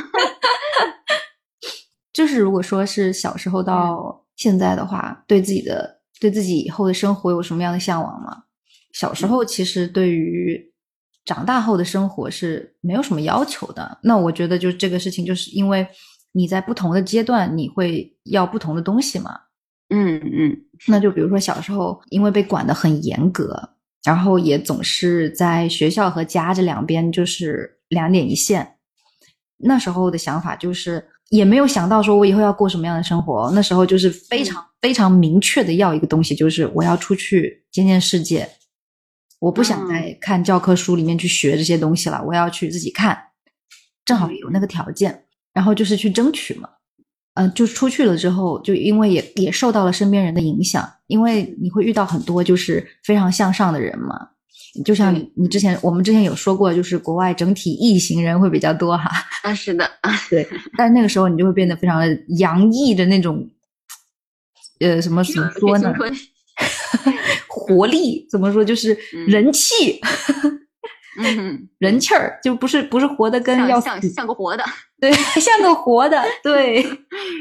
[2.11, 8.43] 就是如果说是小时候到现在的话，对自己的对自己以后的生活有什么样的向往吗？
[8.93, 10.71] 小时候其实对于
[11.25, 13.97] 长大后的生活是没有什么要求的。
[14.03, 15.87] 那我觉得就这个事情，就是因为。
[16.33, 19.39] 你在不同的阶段，你会要不同的东西嘛？
[19.89, 20.55] 嗯嗯，
[20.87, 23.69] 那就比如说小时候，因为被管得很严格，
[24.03, 28.75] 然后也总是在学校和家这两边就是两点一线。
[29.57, 33.51] 那时候的想法就是，也没有想到说我以后要过什么样的生活。
[33.53, 38.49] 那时候就是非常非常明确的要一个东西，就是我要出去见见世界。
[39.39, 43.17] 我不想再看教科书里面去学这些东西了，我要去自己看。
[44.05, 45.23] 正好有那个条件。
[45.53, 46.69] 然后就是去争取嘛，
[47.33, 54.29] 嗯，就出去了之后，就因为也也受到了身边人的影响，因为你会遇到很多就是非常向上的人嘛，
[54.85, 59.09] 就像你之前我们之前有说过，就是国外整体异型人会比较多哈，
[59.43, 59.89] 啊是的，
[60.29, 63.49] 对，但是那个时候你就会变得非常的洋溢的那种，
[64.79, 65.93] 呃，什么怎么说呢？
[67.47, 68.63] 活力怎么说？
[68.63, 69.99] 就是人气。
[71.19, 74.63] 嗯，人气 儿就不是不是活的跟要像像个活的，
[75.01, 76.85] 对， 像个活的，对。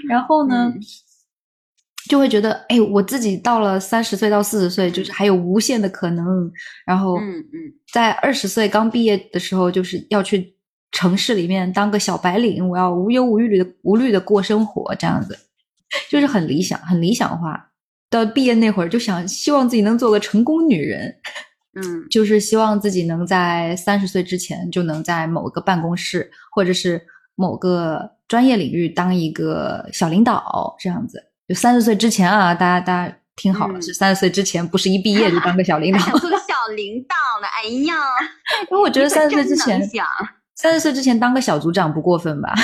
[0.08, 0.72] 然后呢，
[2.08, 6.50] 就会觉得，哎，我自己到了三十岁到四十岁，就是还有无限的可能。
[6.86, 10.54] 然后，嗯嗯，在二十岁刚毕业的时候，就是要去
[10.92, 15.36] 城市里面当个小白领，我要无忧无虑的无虑的过生活，这样子，
[16.10, 17.70] 就是很理想，很理想化。
[18.08, 21.14] 到毕业那会儿，就想希望自己能做个成功女人。
[21.74, 31.22] 嗯， 就是希望自己能在三十岁之前就能在某个办公室或者是某个专业领域当一个小领导，这样子。
[31.48, 35.98] 就三十岁之前啊，大家大家听好了，是三十岁之前，不是一毕业就当个小领导。
[36.18, 37.46] 做个小领导呢？
[37.48, 37.94] 哎呀，
[38.70, 39.80] 因为我觉得三十岁之前，
[40.56, 42.54] 三十岁之前当个小组长不过分吧？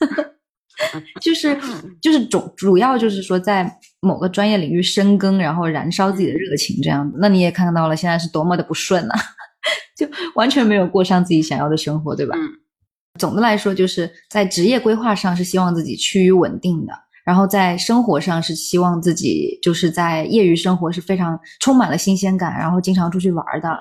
[1.20, 1.56] 就是
[2.00, 7.16] 就是主主要就是说在某个专业领域深耕，然后燃烧自己的热情这样子。
[7.20, 9.18] 那你也看到了，现在是多么的不顺啊，
[9.96, 12.34] 就完全没有过上自己想要的生活，对吧？
[12.36, 12.48] 嗯。
[13.20, 16.92] 总的来说，就是在职业规划上是希望自己趋于稳定的，
[17.24, 23.78] 然后在生活上是希望自己就是在业余生活是非常充满了新鲜感，然后经常出去玩的。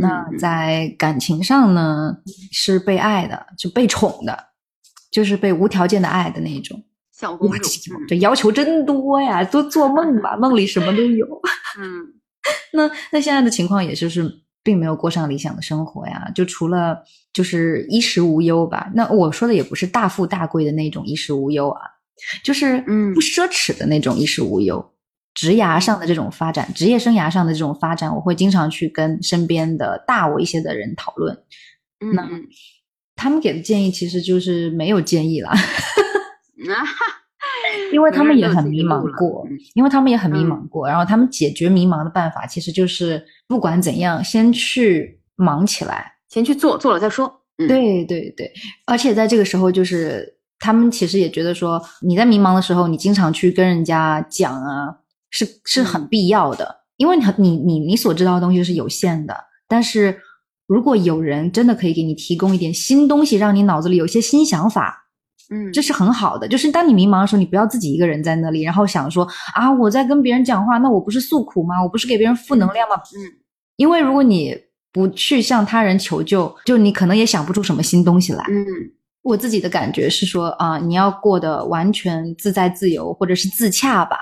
[0.00, 2.16] 那在感情上呢，
[2.50, 4.50] 是被爱的，就被宠的。
[5.10, 6.82] 就是被无条件的爱的那种
[7.14, 7.68] 小公主，
[8.08, 9.44] 这要求真多呀！
[9.44, 11.26] 都做梦吧，梦里什么都有。
[11.78, 12.00] 嗯，
[12.72, 14.26] 那那现在的情况也就是
[14.62, 16.98] 并没有过上理想的生活呀，就除了
[17.30, 18.90] 就是衣食无忧吧。
[18.94, 21.82] 那我说的也不是大富大贵的那种衣食无忧啊，
[22.42, 24.92] 就是嗯不奢侈的那种衣食无忧。
[25.34, 31.36] 职涯上的这种发展，职业生涯上的这种发展，我会经常去跟身边的大我一些的人讨论。
[32.14, 32.28] 那。
[33.14, 35.52] 他们给的建议其实就是没有建议了，
[37.92, 47.32] 因为他们也很迷茫过，因为他们也很迷茫过，然后他们解决迷茫的办法其实就是不管怎样，先去忙起来，先去做，做了再说。
[47.58, 48.50] 对对对，
[48.86, 54.96] 而且在这个时候，就是他们其实也觉得说，你在迷茫的时候，你经常去跟人家讲啊，
[55.30, 59.36] 是是很必要的，因为你你你你所知道的东西是有限的，
[59.68, 60.18] 但是。
[60.68, 65.04] 如果有人真的可以给你提供一点新东西，让你脑子里有些新想法，
[65.50, 66.48] 嗯，这是很好的。
[66.48, 71.82] 就是当你迷茫的时候，你不要自己一个人在那里，然后想说啊，我在跟别人讲话，那我不是诉苦吗？
[71.82, 72.94] 我不是给别人负能量吗？
[72.96, 73.20] 嗯，
[73.76, 74.56] 因为如果你
[74.92, 78.42] 不去向他人求救，就你可能也想不出什么新东西来。
[78.48, 78.64] 嗯
[79.22, 84.18] 我自己的感觉是说啊、你要过得完全自在自由，或者是自洽吧。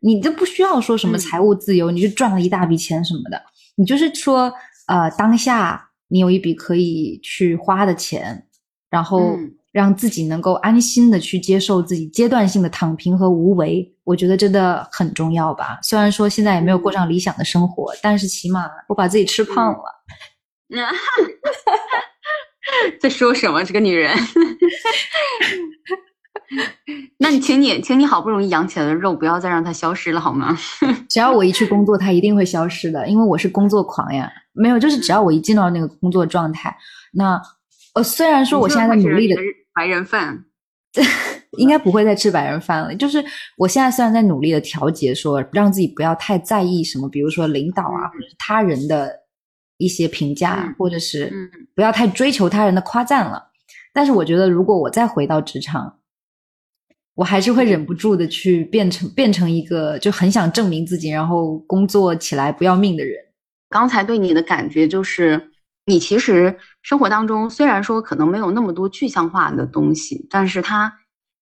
[0.00, 3.42] 你都不需要说什么嗯财务自由，你就赚了一大笔钱什么的。
[3.76, 4.52] 你就是说，
[4.86, 8.46] 呃，当下你有一笔可以去花的钱，
[8.88, 15.78] 然后嗯让自己能够安心的去接受自己阶段性的躺平和无为，我觉得真的很重要吧。
[15.82, 19.84] 虽然说现在也没有过上理想的生活，但是起码我把自己吃胖了。
[20.70, 20.78] 嗯，
[23.00, 23.62] 在说什么？
[23.64, 24.14] 这个女人。
[27.18, 30.56] 那你请你，请你好不容易养起来的肉，不要再让它消失了，好吗？
[31.08, 34.30] 只要我一去工作，它一定会消失的，因为我是工作狂呀。
[34.52, 36.76] 没有，就是只要我一进到那个工作状态，
[37.12, 37.40] 那
[37.94, 39.40] 呃，虽然说我现在在努力的，
[39.72, 40.44] 白人饭，
[41.56, 42.94] 应该不会再吃白人饭了。
[42.96, 43.24] 就是
[43.56, 49.12] 我现在虽然在努力的调节，说让自己不要太在意什么，比如说领导啊，嗯或者是他人的
[49.80, 53.50] 一些评价，嗯或者是嗯不要太追求他人的夸赞了。
[53.92, 55.98] 但是我觉得，如果我再回到职场，
[57.14, 63.16] 我还是会忍不住的去变成变成一个就很想证明自己，然后工作起来不要命的人。
[63.68, 65.50] 刚才对你的感觉就是，
[65.86, 70.92] 你其实生活当中虽然说可能没有那么多具象化的东西，但是它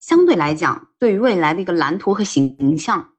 [0.00, 3.10] 相对来讲，对于未来的一个蓝图和形象，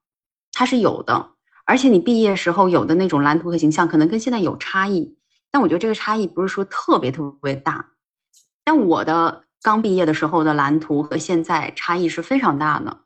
[0.53, 1.31] 它是有的。
[1.69, 5.15] 而且你毕业时候有的那种蓝图和形象，可能跟现在有差异，
[5.51, 7.91] 但我觉得这个差异不是说特别特别大。
[8.65, 13.01] 但我的刚毕业的时候的蓝图和现在差异是非常大的。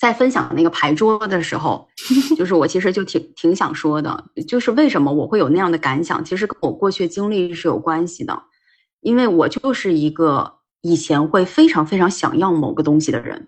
[0.00, 1.86] 在分享那个牌桌的时候，
[2.36, 8.42] 就是我其实就挺挺想说的，就是为什么我会有那样的感想，其实跟我过去经历是有关系的，
[9.00, 13.46] 因为我就是一个以前会非常非常想要某个东西的人，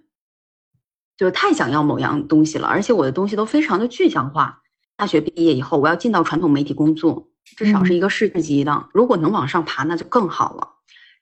[1.17, 4.61] 就是太想要某样东西了，而且我的东西都非常的具象化。
[4.97, 10.71] 大学毕业以后，我要进到传统媒体工作，至少是一个市级的，如果能往上爬，那就更好了。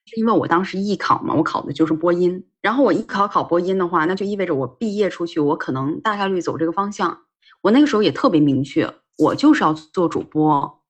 [0.05, 7.20] 是因为我当时艺考嘛，我考的就是播音，然后我艺考考播音的话，那就意味着我毕业出去，我可能大概率走这个方向。
[7.61, 10.81] 我那个时候也特别明确，我就是要做主播。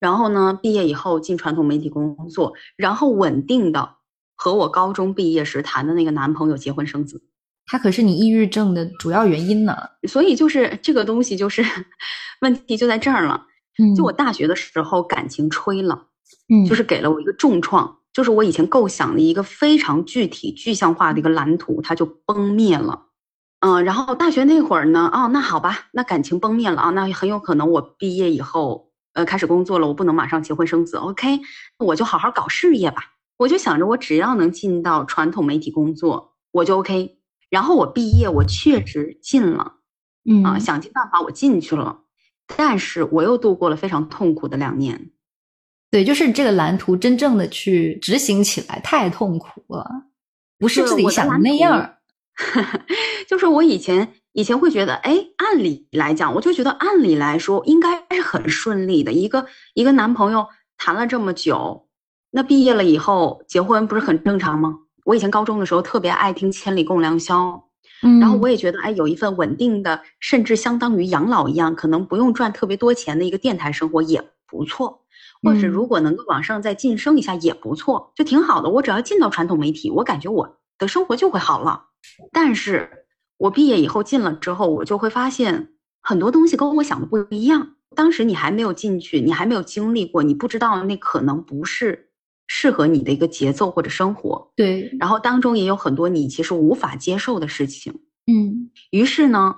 [0.00, 3.96] 然后呢，毕业以后进传统媒体工作，然后稳定的
[4.34, 7.22] 和我高中毕业时谈的那个男朋友结婚生子。
[7.68, 9.76] 它可是你抑郁症的主要原因呢。
[10.08, 11.62] 所以就是这个东西，就是
[12.42, 13.46] 问题就在这儿了。
[13.80, 16.06] 嗯就我大学的时候感情吹了。
[16.50, 23.02] 嗯，就是给了我一个重创，就是我以前构想的一个非常具体、具象化的一个蓝图，它就崩灭了。
[23.60, 31.40] 嗯，然后大学那会儿呢，哦，那好吧，那感情崩灭了啊，那很有可能我毕业以后，呃，开始工作了，我不能马上结婚生子，OK，
[31.78, 33.02] 我就好好搞事业吧。
[33.36, 37.17] 我就想着，我只要能进到传统媒体工作，我就 OK。
[37.50, 39.74] 然后我毕业，我确实进了
[40.24, 42.00] 嗯啊，想尽办法我进去了，
[42.56, 45.10] 但是我又度过了非常痛苦的两年。
[45.90, 50.04] 对，就是这个蓝图真正的去执行起来太痛苦了，
[50.58, 51.98] 不是对自己想的那样儿。
[53.26, 59.12] 就是我以前以前会觉得，哎，按理来讲，我就觉得按理来说应该是很顺利的。
[59.12, 61.88] 一个一个男朋友谈了这么久，
[62.30, 64.80] 那毕业了以后结婚不是很正常吗？
[65.08, 67.46] 我以前高中的时候特别爱听《千里共良宵》，
[68.02, 75.06] 嗯，然后我也觉得，哎，有一份稳定的，甚至相当于养老一样，可能不用赚特别多钱的一个电台生活也不错。
[75.42, 78.68] 或者嗯如果能够往上再晋升一下也不错，就挺好的。
[78.68, 81.86] 我只要进到传统媒体，我感觉我的生活就会好了。
[82.30, 83.06] 但是
[83.38, 85.70] 我毕业以后进了之后，我就会发现
[86.02, 87.76] 很多东西跟我想的不一样。
[87.96, 92.07] 当时你还没有进去，你还没有经历过，你不知道那可能不是
[92.48, 94.50] 适合你的一个节奏或者生活。
[94.56, 98.00] 对，然后当中也有很多你其实无法接受的事情。
[98.26, 99.54] 嗯于是呢，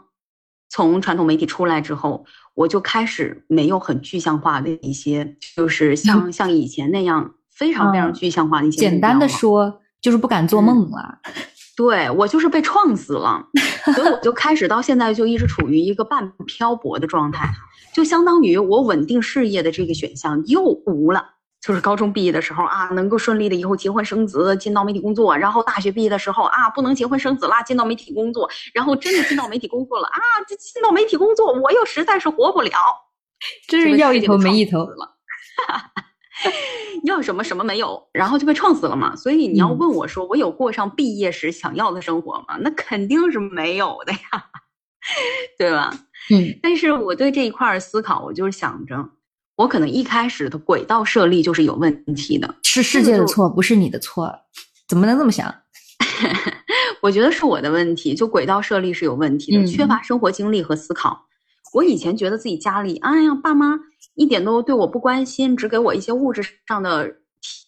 [0.69, 11.19] 从传统媒体出来之后，我就开始没有很具象化的一些，就是像 像以前那样非常非常嗯具象化的一些目简单的说，就是不敢做梦了。
[11.77, 13.43] 对我就是被创死了，
[13.95, 17.49] 所以我就开始到现在就一直处于一个半漂泊的状态，
[17.95, 21.25] 就相当于我稳定事业的这个选项又无了。
[21.61, 32.71] 就是高中毕业的时候啊，能够顺利的以后结婚生子，进到媒体工作；然后大学毕业的时候啊，不能结婚生子啦，进到媒体工作；然后真的进到媒体工作了啊，这进到媒体工作，我又实在是活不了，
[33.69, 34.85] 真是要一头没一头。
[34.87, 35.17] 了。
[37.05, 39.15] 要什么什么没有，然后就被撞死了嘛。
[39.15, 42.57] 所以你要嗯问我说，我有过上毕业时想要的生活吗？
[42.63, 44.19] 那肯定是没有的呀，
[45.59, 45.93] 对吧？
[46.33, 48.97] 嗯但是我对这一块儿思考，我就是想着，
[49.61, 52.55] 我可能一开始的轨道设立就是有问题的。
[52.63, 54.35] 是世界的错，不是你的错，
[54.89, 55.55] 怎么能这么想？
[57.03, 61.27] 我觉得是我的问题，就轨道设立是有问题的，嗯缺乏生活经历和思考。
[61.75, 63.79] 我以前觉得自己家里，哎呀，爸妈
[64.15, 67.07] 一点都对我不关心，只给我一些物质上的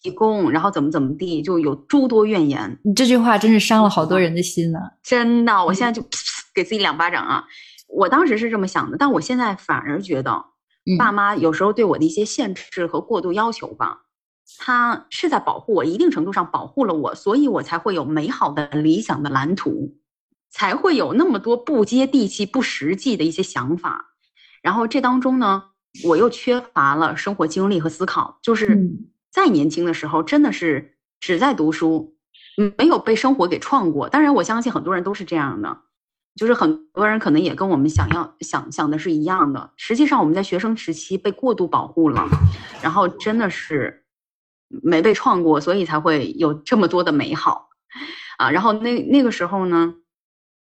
[0.02, 2.78] 提供，然后怎么怎么地，就有诸多怨言。
[2.84, 6.02] 你这句话真是伤了好多人的心呢、 真的，我现在就
[6.54, 7.44] 给自己两巴掌啊！
[7.94, 10.44] 我当时是这么想的，但我现在反而觉得，嗯
[10.98, 14.02] 爸妈有时候对我的一些限制和过度要求吧，
[14.58, 19.96] 他是在保护我，一定程度上保护了我，所以我才会有美好的理想的蓝图，
[20.50, 24.14] 才会有那么多不接地气、不实际的一些想法。
[24.60, 25.64] 然后这当中呢，
[26.04, 32.16] 我又缺乏了生活经历和思考，就是嗯在年轻的时候真的是只在读书，
[32.58, 34.08] 嗯，没有被生活给创过。
[34.08, 35.78] 当然，我相信很多人都是这样的，
[36.34, 39.70] 就是很多人可能也跟我们想要想想的是一样的。
[39.76, 42.26] 实际上，我们在学生时期被过度保护了，
[42.82, 44.04] 然后真的是
[44.68, 47.68] 没被创过，所以才会有这么多的美好
[48.38, 48.50] 啊。
[48.50, 49.94] 然后那那个时候呢，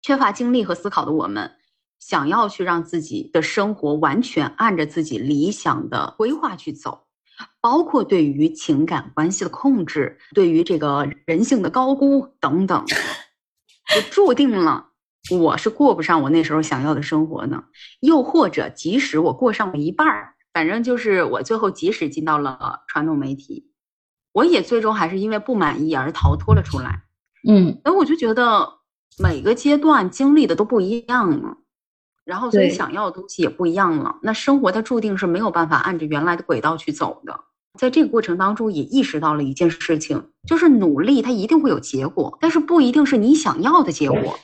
[0.02, 1.50] 缺乏经历和思考的我们，
[1.98, 7.06] 想要去让自己的生活完全按着自己理想的规划去走。
[7.60, 14.86] 包括对于情感关系的控制，对于这个人性的高估等等，就注定了
[15.32, 17.64] 我是过不上我那时候想要的生活呢。
[18.00, 23.70] 又或者，即使我过上了一半儿，反正就是我最后即使进到了传统媒体，
[24.32, 27.02] 我也最终还是因为不满意而逃脱了出来。
[27.48, 28.68] 嗯，那我就觉得
[29.18, 31.56] 每个阶段经历的都不一样了，
[32.24, 34.16] 然后所以想要的东西也不一样了。
[34.22, 37.40] 那生活它注定是没有办法按着原来的轨道去走的。
[37.78, 44.38] 在这个过程当中，也意识到了一件事情，就是努力它一定会有结果，但是不一定是你想要的结果。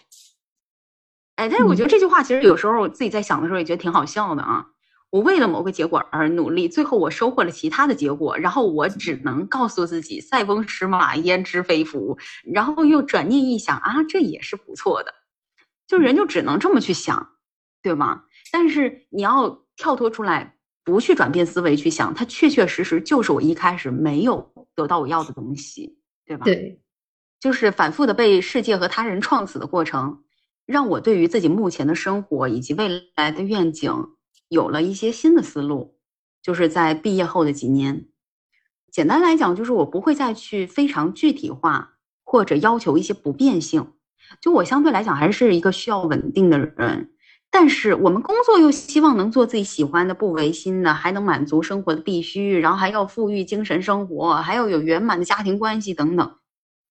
[1.37, 4.67] 哎，但是我觉得这句话其实有时候我自己在想的时候也觉得挺好笑的啊。
[5.11, 12.17] 我为了某个结果而努力，最后我收获了其他的结果，然后我只能告诉自己“塞翁失马，焉知非福”，
[12.51, 15.13] 然后又转念一想啊，这也是不错的，
[15.87, 17.29] 就人就只能这么去想，
[17.83, 18.23] 对吗？
[18.51, 26.81] 但是你要跳脱出来，不去转变思维去想，它确确实实就是我一开始没有得到我要的东西，对吧？，对，
[27.39, 30.23] 就是反复的被世界和他人创死的过程，
[30.73, 33.93] 让我对于自己目前的生活以及未来的愿景
[34.49, 35.99] 有了一些新的思路。
[36.43, 38.09] 就是在毕业后的几年，
[38.91, 43.93] 简单来讲，就是我不会再去非常具体化或者要求一些不变性。
[44.41, 47.13] 就我相对来讲还是一个需要稳定的人，
[47.49, 56.39] 但是我们工作又希望能做自己喜欢的、不违心的，还能满足生活的必须，然后还要富裕精神生活，还要有圆满的家庭关系等等。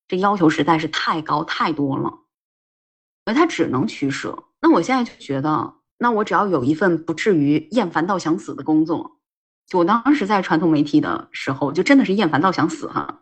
[0.07, 2.19] 这要求实在是太高太多了，
[3.32, 4.38] 而他只能取舍。
[4.61, 9.19] 那我现在就觉得，那我只要有一份不至于厌烦到想死的工作，
[9.69, 13.21] 就我当时在传统媒体的时候，就真的是厌烦到想死哈。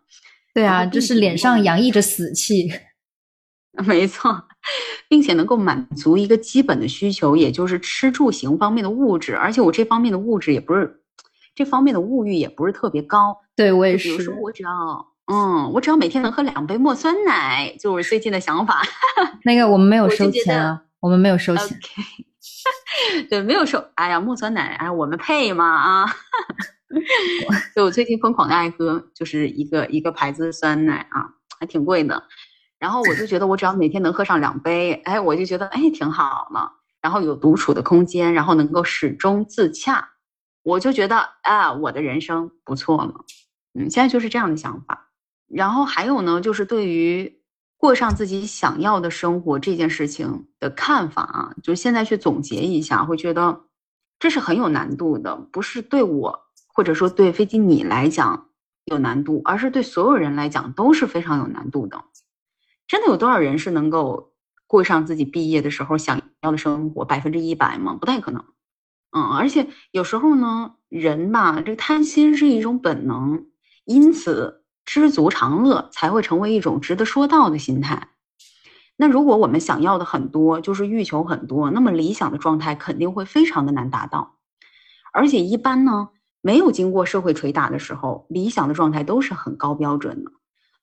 [0.51, 2.71] 对啊，就是脸上洋溢着死气。
[3.85, 4.45] 没错，
[5.07, 9.35] 并且能够满足一个基本的需求，也就是吃住行方面的物质。
[9.35, 11.01] 而且我这方面的物质也不是，
[11.53, 13.37] 这方面的物欲也不是特别高。
[13.55, 18.81] 对我也是比如说，我只要，嗯，我只要每天能喝两杯墨酸奶，就是最近的想法。
[19.45, 21.77] 那个我们没有收钱啊，我们没有收钱。
[23.29, 23.83] 对，没有收。
[23.93, 25.65] 哎呀，墨酸奶，哎，我们配吗？
[25.65, 26.05] 啊，
[27.75, 32.23] 就我最近疯狂的爱喝，就是一个一个牌子的酸奶啊，还挺贵的。
[32.79, 36.71] 然后我就觉得，我只要每天能喝上两杯，哎，我就觉得哎挺好了。
[37.01, 40.09] 然后有独处的空间，然后能够始终自洽，
[40.63, 43.13] 我就觉得啊，我的人生不错了。
[43.79, 45.08] 嗯，现在就是这样的想法。
[45.49, 47.41] 然后还有呢，就是对于
[47.77, 53.61] 过上自己想要的生活这件事情的看法啊，就现在去总结一下，会觉得
[54.19, 58.49] 这是很有难度的，不是对我或者说对飞机你来讲
[58.85, 62.03] 有难度，而是对所有人来讲都是非常有难度的。
[62.87, 64.33] 真的有多少人是能够
[64.67, 67.05] 过上自己毕业的时候想要的生活？
[67.05, 67.97] 百分之一百吗？
[67.99, 68.43] 不太可能。
[69.11, 73.45] 嗯，而且有时候呢，人吧，这个贪心是一种本能，
[73.85, 78.07] 因此知足常乐才会成为一种值得说道的心态。
[78.97, 84.37] 那如果我们想要的很多，就是欲求很多，那么理想的状态肯定会非常的难达到。
[85.13, 86.09] 而且一般呢，
[86.41, 90.31] 没有经过社会捶打的时候，理想的状态都是很高标准的。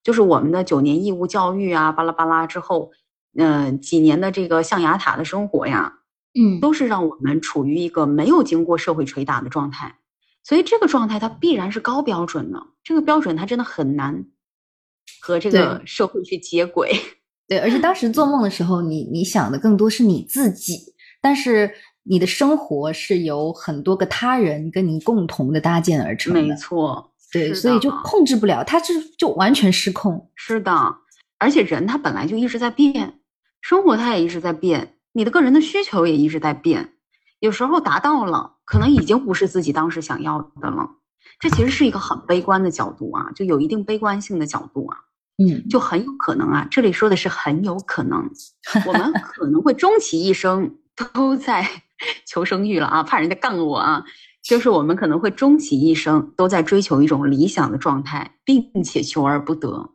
[0.04, 2.92] 就是我们的九年义务教育啊，巴拉巴拉之后，
[3.36, 5.94] 嗯、几年的这个象牙塔的生活呀，
[6.38, 9.96] 嗯，都是让我们处于一个没有经过社会捶打的状态，
[10.46, 12.62] 所以这个状态它必然是高标准的。
[12.84, 14.24] 这个标准它真的很难
[15.20, 16.92] 和这个社会去接轨。
[17.48, 21.74] 对，而且当时做梦的时候，你你想的更多是你自己，但是
[22.04, 26.54] 你的生活是由很多个他人跟你共同的搭建而成没。
[26.54, 30.30] 错，对，所以就控制不了，它是就完全失控。
[30.36, 30.96] 是的。
[31.38, 33.18] 而且人他本来就一直在变，
[33.60, 36.94] 生活他也一直在变，你的个人的需求也一直在变，
[37.40, 40.86] 有时候达到了，可能已经不是自己当时想要的了。
[41.40, 44.98] 这其实是一个很悲观的角度啊，就有一定悲观性的角度啊。
[45.38, 48.30] 嗯，就很有可能啊，这里说的是很有可能，
[48.86, 50.76] 我们可能会终其一生
[51.14, 51.66] 都在
[52.26, 54.02] 求生欲了啊，怕人家杠我啊，
[54.42, 59.90] 就是我们可能会终其一生都在追求一种理想的状态，并且求而不得。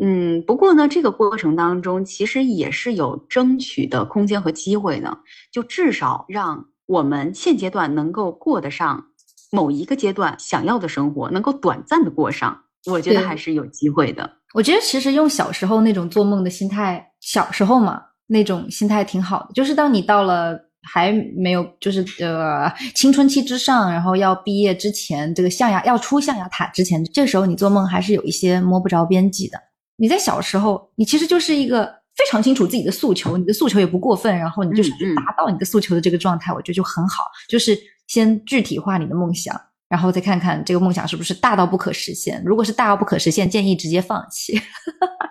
[0.00, 5.18] 嗯，不过呢，这个过程当中其实也是有争取的空间和机会的，
[5.50, 9.04] 就至少让我们现阶段能够过得上
[9.50, 14.30] 某一个阶段想要的生活，能够短暂的过上，我觉得还是有机会的。
[14.54, 19.48] 我觉得其实用小时候那种做梦的心态，小时候嘛那种心态挺好的。
[19.54, 29.58] 就是当你到了还没有就是呃青春期之上，然后要毕业之前，这个象牙要出象牙塔之前，这时候你做梦还是有一些摸不着边际的。
[29.96, 37.24] 你在小时候，你其实就是一个非常清楚自己的诉求，你的诉求也不过分，然后你就是达到你的诉求的这个状态，我觉得就很好。
[37.48, 39.58] 就是先具体化你的梦想。
[39.88, 42.42] 然后再看看这个梦想是不是大到不可实现。
[42.46, 44.58] 如果是大到不可实现，建议直接放弃。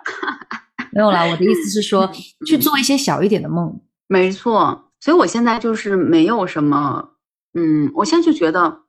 [0.94, 2.08] 没有啦，我的意思是说，
[2.46, 3.80] 去做一些小一点的梦。
[4.06, 7.08] 没错，所以我现在就是没有什么，
[7.54, 8.82] 嗯，我现在就觉得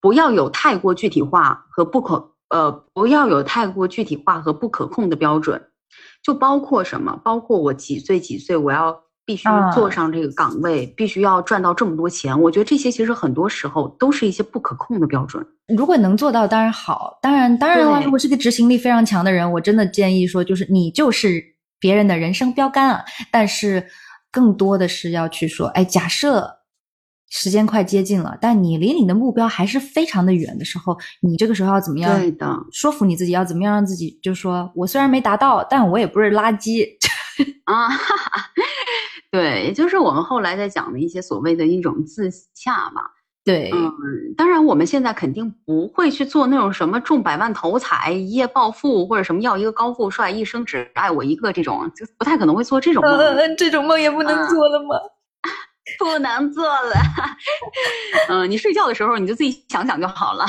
[0.00, 5.62] 不要有太过具体化和不可，呃，不要有太过具体化和不可控的标准。
[6.28, 7.18] 就包括什么？
[7.24, 8.96] 包括我几岁几岁，我要。
[9.28, 12.40] 必须坐上这个岗位，必须要赚到这么多钱。
[12.40, 15.46] 我觉得这些其实很多时候都是一些不可控的标准。
[15.76, 17.18] 如果能做到，当然好。
[17.20, 21.44] 当然，当然的话，如果是个执行力非常强的人，我真的建议说，就是你就是
[21.78, 23.04] 别人的人生标杆啊。
[23.30, 23.86] 但是，
[24.32, 26.57] 更多的是要去说，哎，假设
[27.30, 32.18] 时间快接近了，但你离你的目标还是非常的远的时候，你这个时候要怎么样？
[32.18, 36.86] 对的，说服你自己要怎么样让自己，就说我虽然没达到，但我也不是垃圾
[37.64, 37.88] 啊。
[37.88, 38.42] 哈 哈
[39.30, 43.02] 对，也就是我们后来在讲的一些所谓的一种自洽嘛。
[43.44, 43.90] 对，嗯，
[44.36, 53.18] 当然我们现在肯定不会去做那种什么中百万头彩、一夜暴富，或者什么要一个高富帅、一生只爱我一个这种，就不太可能会做这种梦。
[53.56, 54.96] 这种梦也不能做了吗？
[55.98, 56.94] 不能做了。
[58.28, 60.44] 嗯，你睡觉的时候你就自己想想就好了。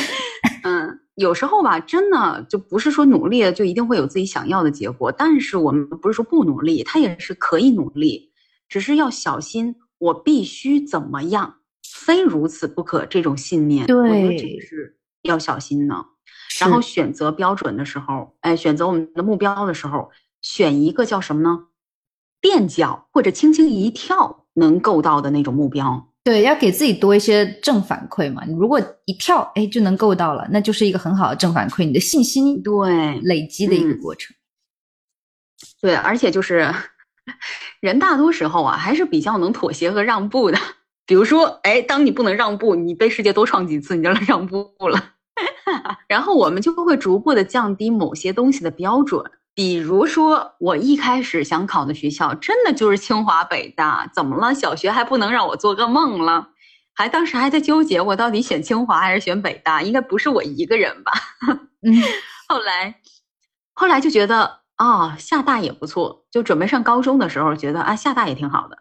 [0.64, 1.00] 嗯。
[1.16, 5.10] 有时候吧，真的就不是说努力了就一定会有自己想要的结果。
[5.10, 8.30] 但是我们不是说不努力，他也是可以努力，
[8.68, 9.74] 只是要小心。
[9.96, 11.54] 我必须怎么样，
[12.04, 15.94] 非如此不可这种信念，对，我觉得这个是要小心的。
[16.60, 20.10] 然后选择标准的时候，哎，选择我们的目标的时候，
[20.42, 21.68] 选一个叫什么呢？
[22.42, 26.08] 垫脚或者轻轻一跳能够到的那种目标。
[26.24, 28.42] 对，要给自己多一些正反馈嘛。
[28.44, 34.34] 你如果一跳，哎，就能够到了，那就是一个很好的正反馈，你的信心对累积的一个过程。
[35.80, 36.74] 对，而且就是
[37.80, 40.58] 人大多时候啊，还是比较能妥协和让步的。
[41.06, 45.12] 比如说，哎，当你不能让步，你被世界多创几次，你就能让步了。
[46.08, 49.22] 然后我们就会逐步的降低某些东西的标准。
[49.56, 54.54] 比如说，我一开始想考的学校真的就是清华北大，怎么了？
[54.54, 56.48] 小学还不能让我做个梦了？
[56.92, 59.80] 还当时还在纠结，我到底选清华还是选北大？
[59.80, 61.12] 应该不是我一个人吧？
[61.80, 61.94] 嗯，
[62.46, 62.96] 后来，
[63.72, 66.26] 后来就觉得啊，厦大也不错。
[66.30, 68.76] 就准备上高中的时候，觉得啊，厦大也挺好的。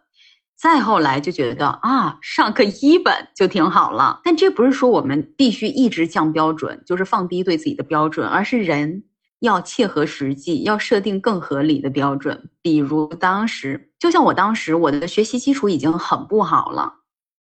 [0.57, 4.19] 再后来就觉得啊，上个一本就挺好了。
[4.25, 9.05] 但这不是说我们必须一直降标准，就是放低对自己的标准，而是人。
[9.39, 12.49] 要切合实际，要设定更合理的标准。
[12.61, 16.93] 比如当时，就像我当时，我的学习基础已经很不好了，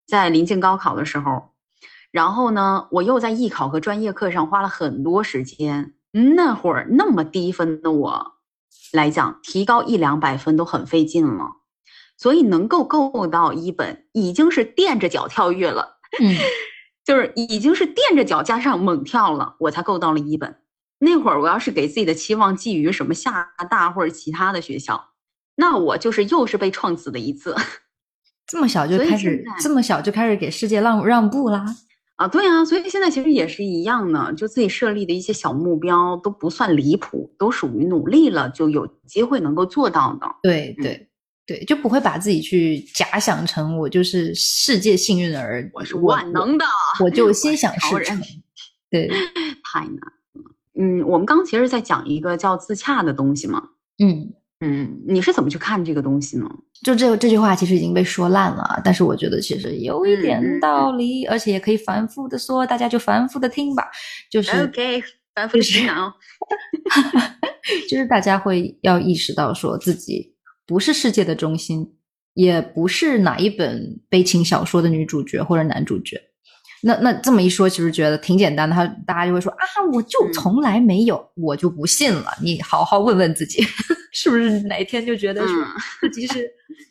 [0.06, 1.50] 在临近高考的时候，
[2.10, 5.94] 然后呢，我又在艺考和专业课上花了很多时间。
[6.36, 8.34] 那会儿那么低分的我
[8.92, 11.56] 来讲，提高一两百分都很费劲了。
[12.16, 15.98] 所以能够够到一本，已经是垫着脚跳跃了。
[16.20, 16.32] 嗯，
[17.04, 20.56] 就是已经是垫着脚加上猛跳了，我才够到了一本。
[21.04, 25.10] 那会儿我要是给自己的期望寄予什么厦大或者其他的学校，
[25.56, 27.54] 那我就是又是被创死的一次。
[28.46, 31.64] 这么小就开始，这么小就开始给世界让让步啦？
[32.16, 40.26] 啊，对啊，所以现在其实也是一样的，就自己设立的一些小目标都不算离谱，都属于努力了就有机会能够做到的。
[40.42, 41.08] 对对
[41.46, 46.64] 对，就不会把自己去假想成我就是世界幸运儿，我是万能的，
[47.02, 48.20] 我就心想事成。
[48.90, 49.08] 对，
[49.64, 49.98] 太难。
[50.78, 53.62] 嗯，我们刚其实在讲一个叫自洽的东西嘛。
[54.02, 56.48] 嗯嗯，你是怎么去看这个东西呢？
[56.82, 63.90] 就这这句话其实已经被说烂了，但是我觉得其实有一点道理，而且也可以反复的说，大家就反复的听吧。
[64.30, 65.02] 就是 OK，
[65.34, 66.12] 反复洗脑。
[67.88, 70.34] 就是大家会要意识到，说自己
[70.66, 71.94] 不是世界的中心，
[72.32, 76.20] 也不是哪一本悲情小说的女主角或者男主角。
[76.86, 78.76] 那那这么一说，其实觉得挺简单的。
[78.76, 82.26] 他大家就会说啊，我就从来没有，我就不信了。
[82.42, 83.66] 你好好问问自己，
[84.12, 85.54] 是不是哪天就觉得说
[86.02, 86.46] 自己是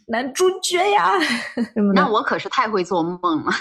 [0.07, 1.11] 男主角呀？
[1.93, 3.51] 那我可是太会做梦了。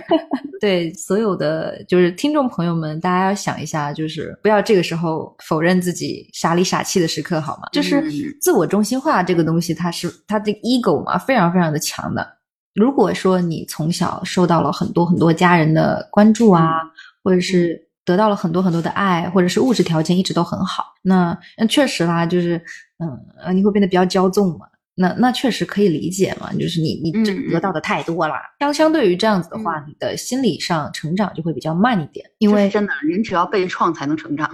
[0.60, 7.62] 对所有的就是听众朋友们，大家要想一下，就是不要这个时候否认自己傻里傻气的时刻，好吗？
[7.72, 8.04] 就是
[8.42, 12.37] 自我中心化这个东西，它是它的 ego 嘛，非常非常的强的。
[12.78, 16.80] 如果说你从小受到了很多很多家人的关注啊，
[17.24, 22.56] 或者是得到了很多很多的爱，或者是物质条件一直都很好，那那确实啦，就是
[22.98, 23.10] 嗯
[23.44, 24.66] 呃，你会变得比较骄纵嘛。
[24.94, 27.12] 那那确实可以理解嘛，就是你你
[27.50, 28.34] 得到的太多了。
[28.60, 32.24] 相相对于这样子的话，你的心理上成长就会比较慢一点。
[32.38, 34.48] 因为真的，人只要被创才能成长。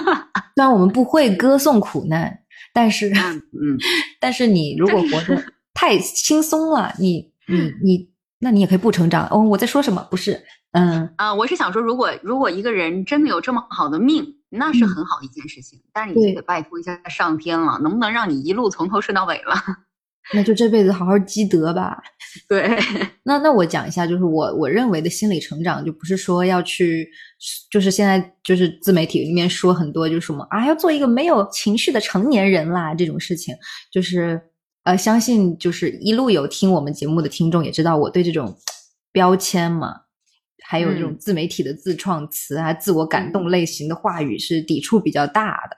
[0.56, 2.38] 虽然我们不会歌颂苦难，
[2.74, 3.78] 但是嗯，
[4.20, 5.42] 但是你如果活得
[5.74, 7.31] 太轻松了，你。
[7.48, 9.38] 你你，那你也可以不成长哦。
[9.40, 10.06] 我在说什么？
[10.10, 15.80] 不是，嗯啊，我是想说，如果如果一个人真的有这么好的命，那是很好一件事情。
[15.92, 19.54] 但是你就得拜托一下上天了，能不能让你一路从头顺到尾了？
[20.32, 22.00] 那就这辈子好好积德吧。
[22.48, 22.78] 对，
[23.24, 27.08] 那那我讲一下，就是我我认为的心理成长，就不是说要去，
[27.70, 33.54] 就是现在就是自媒体里面说很多，就是什么啊，要做一个没有情绪的成年人啦，这种事情，
[33.92, 34.40] 就是。
[34.84, 38.56] 呃，相信就是一路有听我们节目的听众也知道，我对这种
[39.12, 40.02] 标签嘛，
[40.64, 45.76] 还有这种自媒体的自创词啊、自我感动类型的话语是抵触比较大的。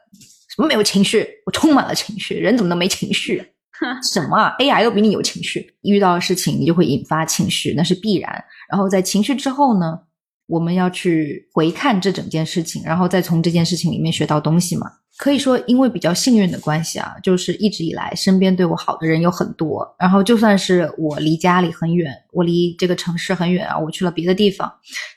[0.54, 1.26] 什么没有情绪？
[1.46, 2.34] 我充满了情绪。
[2.34, 3.44] 人怎么能没情绪？
[4.12, 5.74] 什么 AI 都比你有情绪。
[5.82, 8.32] 遇到事情你就会引发情绪，那是必然。
[8.70, 9.98] 然后在情绪之后呢，
[10.46, 14.90] 我们要去回看这整件事情，然后再从这件事情里面学到东西嘛。
[15.16, 19.86] 可以说，因为比较幸运的关系啊，就是一直以来身边对我好的人有很多。
[19.96, 24.70] 然后，就算是我离家里很远，我离这个城市很远啊，我去了别的地方，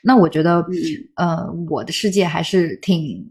[0.04, 0.64] 那我觉得，
[1.16, 3.28] 呃，我的世界还是挺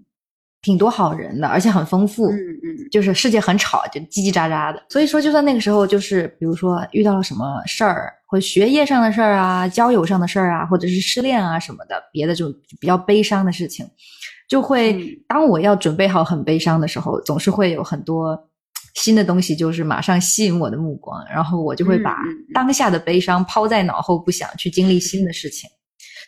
[0.61, 2.29] 挺多好人的，而且很丰富。
[2.31, 4.83] 嗯嗯，就是世界很吵，就叽叽喳喳的。
[4.89, 13.85] 所以说，就算那个时候，就是比如说遇到了什么事儿，或学业上的事儿啊，交友上的事儿啊，或者是失恋啊什么的，别的就比较悲伤的事情。
[14.49, 18.37] 就会当我要准备好很悲伤的时候，总是会有很多
[18.95, 22.17] 新的东西，就是马上吸引我的目光，然后我就会把
[22.53, 25.69] 当下的悲伤抛在脑后，不想去经历新的事情。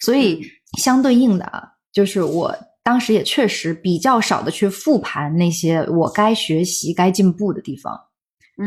[0.01, 0.41] 所以
[0.77, 7.93] 相对应的啊，就是我当时也确实比较少的去复盘那些我该学习、该进步的地方，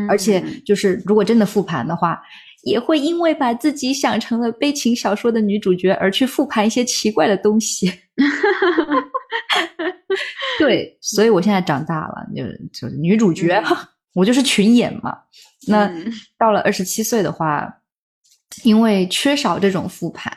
[0.07, 2.21] 而且就是如果真的复盘的话，
[2.63, 7.91] 也会因为把自己想成了悲情小说的女主角而去复盘一些奇怪的东西。
[10.59, 13.61] 对，所以我现在长大了，就就是女主角，
[14.13, 15.17] 我就是群演嘛。
[15.67, 15.91] 那
[16.37, 17.67] 到了二十七岁的话，
[18.63, 20.31] 因为缺少这种复盘，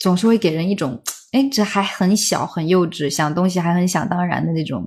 [0.00, 1.00] 总是会给人一种，
[1.32, 4.84] 哎，这还很小，很幼稚，想东西还很想当然的那种。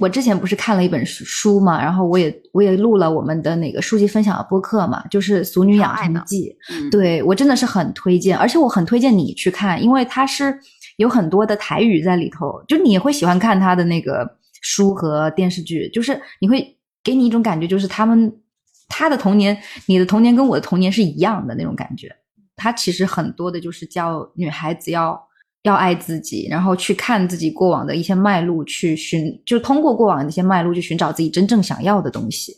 [0.00, 6.56] 我之前不是看了一本书嘛，然后我也我也录了我们的那个书籍分享的播客嘛，就是《俗女养成记》。
[6.90, 10.58] 对我真的是很推荐，而且我很推荐你去看，因为它是。
[10.96, 14.30] 有很多的台语在里头，就你会喜欢看他的那个
[14.60, 18.30] 书和电视剧，就是你会给你一种感觉，就是他们
[18.86, 19.56] 他的童年，
[19.86, 22.14] 你的童年跟我的童年是一样的那种感觉。
[22.54, 25.18] 他其实很多的就是教女孩子要
[25.62, 32.52] 要爱自己，然后去看自己过往的一些脉络，去寻，就通过过往的一些脉络去寻找自己真正想要的东西。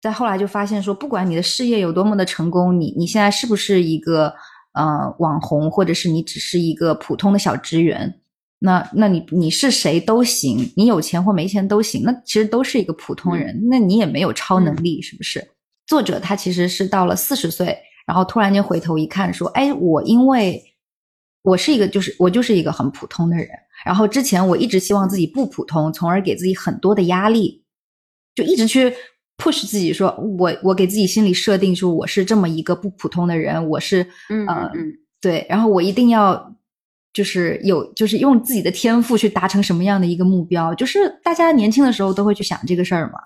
[0.00, 4.32] 再后来就发现说，不管你的事业有多么的成功，你你现在是不是一个。
[4.78, 8.14] 呃，网红，或者是你只是一个普通的小职员，
[8.58, 15.42] 那那你你是谁都行，你有钱或没钱都行，那其实都是一个普通人，那你也没有超能力，是不是？
[15.86, 17.74] 作者他其实是到了四十岁，
[18.06, 20.62] 然后突然间回头一看，说，哎，我因为
[21.46, 23.48] 我是一个，就是我就是一个很普通的人，
[23.86, 27.64] 然后之前我一直希望自己不普通，从而给自己很多的压力，
[28.34, 28.92] 就一直去。
[29.38, 34.72] push 自己说，我我给自己心里设定说，我是这么一个不普通的人，我是嗯呃
[35.20, 36.56] 对，然后我一定要
[37.12, 43.18] 就是有就是用自己的天赋去达成什么样的一个目标，就是大家年轻的时候都会去想这个事儿嘛，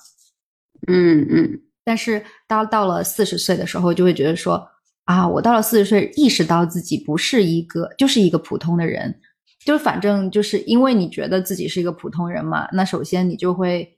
[0.88, 4.66] 嗯嗯，但是到到了四十岁的时候，就会觉得说
[5.04, 9.20] 啊，我到了四十岁，意识到自己不是一个就是一个普通的人，
[9.64, 13.96] 就是反正就是因为你觉得自己是一个普通人嘛，那首先你就会。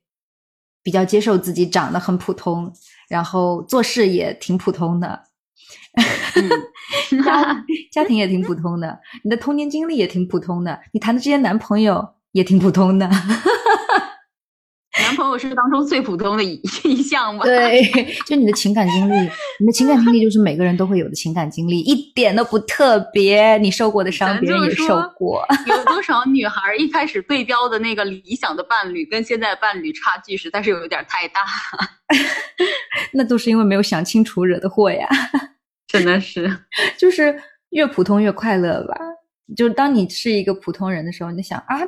[0.85, 2.69] 比较接受自己长得很普通，
[3.09, 5.23] 然后做事也挺普通的，
[7.25, 13.09] 家家庭也挺普通的，你的童年经历也挺普通的，你谈的这些男朋友也挺普通的。
[15.17, 17.45] 朋友是当中最普通的一一项吧？
[17.45, 17.83] 对，
[18.27, 23.57] 就你的情感经历，你的情感经历就是每个人都会有的情感经历，一点都不特别。
[23.59, 25.47] 你受过的伤，别人也受过。
[25.67, 31.41] 有多少女孩一开始对标的那个理想的伴侣，跟现在伴侣差距实在是有点太大。
[33.13, 35.09] 那都是因为没有想清楚惹的祸呀。
[35.87, 36.51] 真的是，
[36.99, 37.35] 就是
[37.71, 38.95] 越普通越快乐吧。
[39.57, 41.79] 就是当你是一个普通人的时候，你想啊，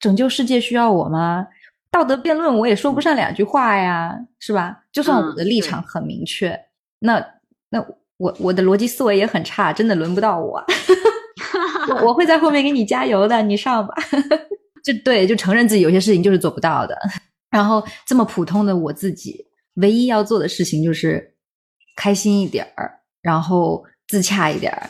[0.00, 1.46] 拯救世界需要我吗？
[1.92, 4.82] 道德辩论我也说不上两句话呀，是吧？
[4.90, 6.58] 就算我的立场很明确，
[6.98, 7.24] 那
[7.68, 7.78] 那
[8.16, 10.64] 我我的逻辑思维也很差，真的轮不到我。
[11.88, 13.94] 我我会在后面给你加油的，你上吧。
[14.82, 16.98] 就对，就承认自己有些事情就是做不到的。
[17.50, 21.34] 然后这么普通的我自己，唯一要做的事情就是
[21.94, 24.88] 开心一点儿，然后自洽一点儿，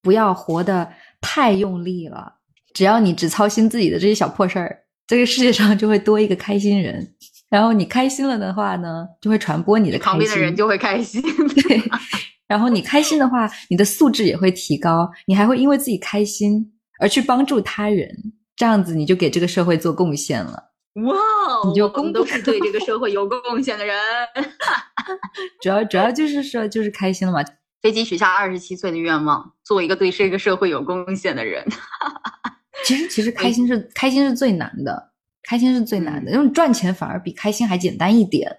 [0.00, 0.88] 不要活得
[1.20, 2.34] 太用力了。
[2.72, 4.84] 只要你只操心自己的这些小破事儿。
[5.06, 7.14] 这个世界上就会多一个开心人，
[7.48, 11.22] 然后你开心了的话呢，就会传播你的开心，旁边的人就会开心。
[11.68, 11.82] 对，
[12.48, 18.08] 然后你开心的话，你的素质也会提高，你还会因为自己开心而去帮助他人，
[18.56, 20.72] 这样子你就给这个社会做贡献了。
[20.94, 21.14] 哇，
[21.68, 23.96] 你就我们都是对这个社会有贡献的人。
[25.62, 27.44] 主要主要就是说就是开心了嘛。
[27.82, 31.64] 飞机许下二十七岁的愿望，做一个对这个社会有贡献的人。
[32.84, 35.12] 其实，其实开心是开心是最难的，
[35.42, 38.58] 开心是最难的，因为赚钱反而比开心还简单一点。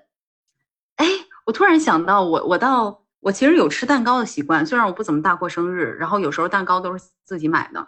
[0.95, 1.05] 哎，
[1.45, 7.87] 我突然想到，我我到我其实有吃蛋糕的习惯，虽然我不怎么大过生日，然后有时候蛋糕都是自己买的，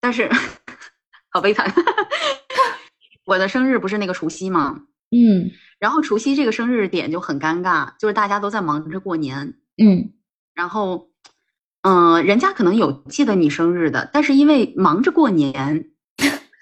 [0.00, 0.30] 但是
[1.30, 1.72] 好悲惨。
[3.26, 4.82] 我的生日不是那个除夕吗？
[5.10, 9.54] 嗯，然后除夕这个生日点就很尴尬，就是大家都在忙着过年。
[9.76, 10.12] 嗯，
[10.54, 11.10] 然后。
[11.88, 15.86] 嗯，人家可能有记得你生日的，但是因为忙着过年，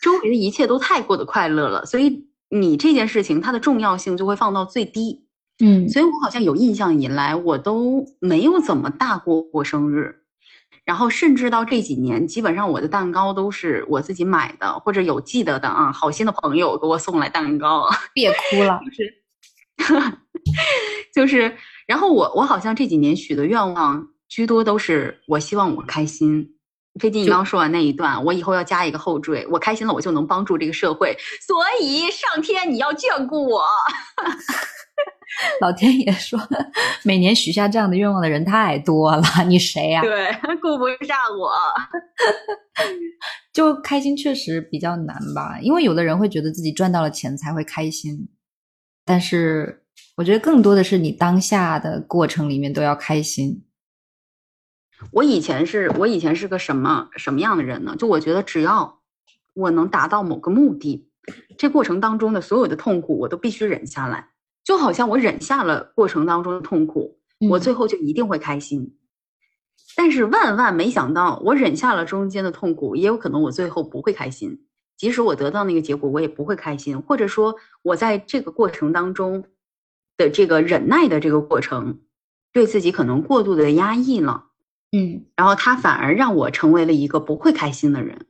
[0.02, 5.24] 周围的一切都太过得快乐了，所以你这件事情它的重要性就会放到最低。
[5.64, 10.14] 嗯，所以我好像有印象以来，我都没有怎么大过过生日，
[10.84, 17.88] 然后甚至到这几年，基本上我的蛋糕都是我自己买的，或者有记得的啊，好心的朋友给我送来蛋糕。
[18.12, 20.18] 别哭了，就是，
[21.14, 21.56] 就是，
[21.86, 24.08] 然后我我好像这几年许的愿望。
[24.34, 26.44] 居多都是我希望我开心。
[27.00, 31.16] 飞机，你刚说完那一段，我以后要加一个后缀：我开心了，我就能帮助这个社会。
[31.46, 33.62] 所以上天你要眷顾我。
[35.60, 36.36] 老天爷说，
[37.04, 40.02] 每年许下这样的愿望的人太多了，你谁呀？
[40.02, 41.52] 对，顾不上我。
[43.52, 48.28] 就开心确实比较难吧，因为有的人会觉得自己赚到了钱才会开心，
[49.04, 49.84] 但是
[50.16, 53.64] 我觉得更多的是你当下的过程里面都要开心。
[55.10, 57.94] 我以前是我以前是个什么什么样的人呢？
[57.98, 59.00] 就我觉得只要
[59.52, 61.08] 我能达到某个目的，
[61.58, 64.30] 这过程当中的所有的痛苦我都必须忍下来，
[64.64, 67.18] 就好像我忍下了过程当中的痛苦，
[67.50, 68.96] 我最后就一定会开心。
[69.96, 74.66] 但是万万没想到，我忍下了中间的痛苦，也有可能我最后不会开心。
[74.96, 79.44] 即使我得到那个结果，我也不会开心，或者说我在这个过程当中
[80.16, 82.00] 的这个忍耐的这个过程，
[82.52, 84.46] 对自己可能过度的压抑了。
[84.94, 88.26] 嗯，然后他反而让我成为了一个不会开心的人，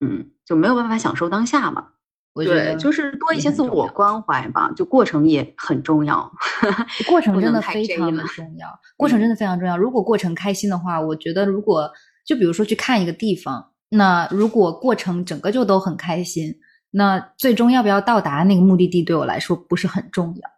[0.00, 1.88] 嗯，就没有办法享受当下嘛。
[2.34, 6.30] 对，就是多一些自我关怀吧，就过程也很重要。
[7.08, 9.76] 过程真的非常的重要，过程真的非常重要。
[9.76, 11.90] 如果过程开心的话，我觉得如果
[12.26, 16.54] 就比如说去看一个地方，那如果过程整个就都很开心，
[16.90, 20.50] 那最终要不要到达那个目的地对我来说不是很重要。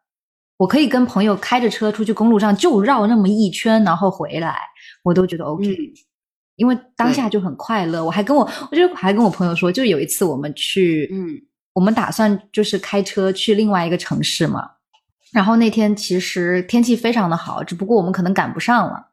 [0.56, 4.58] 我可以跟朋友开着车出去公路上就绕那么一圈，然后回来。
[5.08, 5.64] 我都觉得 OK，
[6.56, 8.04] 因为当下就很快乐。
[8.04, 11.40] 我还跟我，我就还跟我朋友说，就有一次我们去，嗯，
[11.72, 14.68] 我们打算就是开车去另外一个城市嘛。
[15.32, 19.08] 然后那天其实天气非常的好，只不过我们可能赶不上了。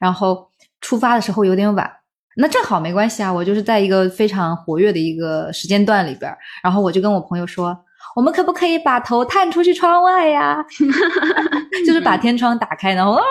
[0.00, 1.90] 然后出发的时候有点晚，
[2.36, 3.30] 那正好没关系啊。
[3.30, 7.76] 我就是在一个非常活跃的一个时间段里边，然后我就跟我朋友说，
[8.14, 10.64] 我们可不可以把头探出去窗外呀？
[11.86, 13.22] 就是把天窗打开，然后啊。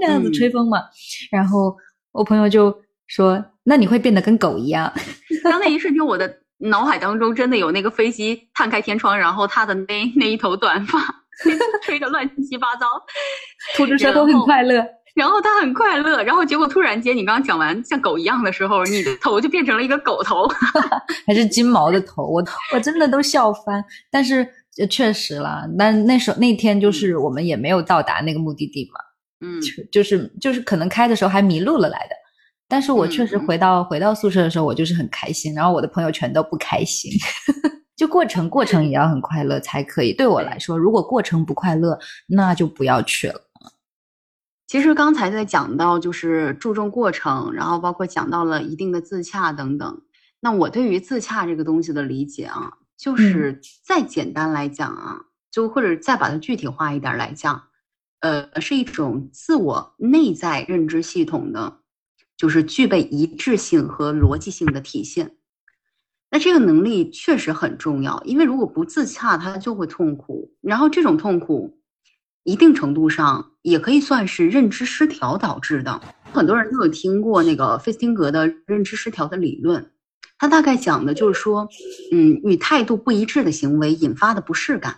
[0.00, 0.82] 那样子吹风嘛，
[1.30, 1.76] 然后
[2.10, 2.76] 我朋友就
[3.06, 4.92] 说：“那你会变得跟狗一样。”
[5.44, 6.28] 当那一瞬间，我的
[6.58, 10.98] 脑海当中真的有那个飞机探开天窗，然后他的那那一头短发
[11.84, 12.86] 吹得乱七八糟，
[13.76, 14.84] 吐着舌头很快乐，
[15.14, 20.48] 然后他很快乐，然后结果突然间你刚刚讲完像狗一样的时候，你的头就变成了一个狗头，
[21.26, 22.42] 还是金毛的头，我
[22.72, 23.84] 我真的都笑翻。
[24.10, 24.46] 但是
[24.88, 29.00] 确实了，但那时候那天就是我们也没有到达那个目的地嘛。
[29.44, 29.60] 嗯，
[29.90, 32.14] 就是就是可能开的时候还迷路了来的，
[32.68, 37.10] 但是我确实回到回到宿舍的时候，我就是很开心，然后我的朋友全都不开心。
[37.96, 40.12] 就过程，过程也要很快乐才可以。
[40.12, 41.98] 对我来说，如果过程不快乐，
[42.28, 43.34] 那就不要去了。
[44.72, 50.00] 其实刚才在讲到就是注重过程，然后包括讲到了一定的自洽等等。
[50.40, 57.64] 那我对于自洽这个东西的理解啊，就是再简单来讲啊，就或者再把它具体化一点来讲，
[58.20, 61.80] 呃，是一种自我内在认知系统的，
[62.38, 65.36] 就是具备一致性和逻辑性的体现。
[66.30, 70.54] 那这个能力确实很重要，因为如果不自洽，他就会痛苦。
[70.62, 71.78] 然后这种痛苦，
[72.44, 76.00] 一定程度上也可以算是认知失调导致的。
[76.32, 79.90] 很多人都有听过那个费斯汀格的认知失调的理论，
[80.38, 81.68] 他大概讲的就是说，
[82.10, 84.96] 嗯，与态度不一致的行为引发的不适感。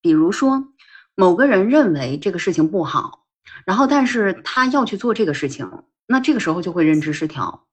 [0.00, 0.68] 比如说，
[1.14, 3.26] 某个人认为这个事情不好，
[3.64, 5.70] 然后但是他要去做这个事情，
[6.06, 7.66] 那这个时候就会认知失调。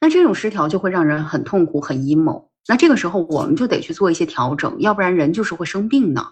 [0.00, 2.48] 那这种失调就会让人很痛苦、很 emo。
[2.66, 6.26] 那这个时候我们就得去做一些调整，要不然人就是会生病的。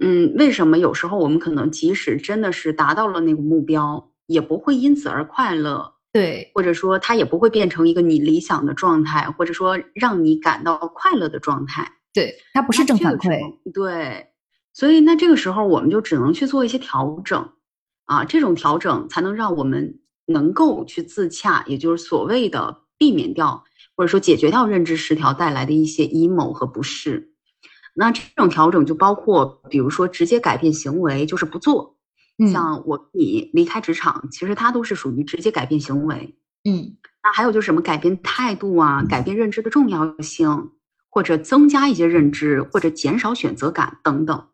[0.00, 5.94] 嗯，为什么有时候我们可能即使真的是达到了那个目标，也不会因此而快乐？
[6.12, 11.90] 对，或者说它也不会变成一个你理想的状态，或者说让你感到快乐的状态。
[12.12, 13.40] 对，它不是正反馈。
[13.72, 14.28] 对，
[14.72, 17.48] 所以那这个时候我们就只能去做一些调整
[18.04, 19.98] 啊，这种调整才能让我们。
[20.24, 23.64] 能够去自洽，也就是所谓的避免掉，
[23.96, 27.31] 或者说解决掉认知失调带来的一些 emo 和不适。
[27.94, 31.96] 那这种调整就包括，比如说直接改变行为，就是不做。
[32.50, 36.34] 像我你离开职场，其实它都是属于直接改变行为。
[36.64, 40.70] 嗯，那还有就是什么改变态度啊，改变认知的重要性，
[41.10, 44.48] 或者增加一些认知，或者减少选择感等等。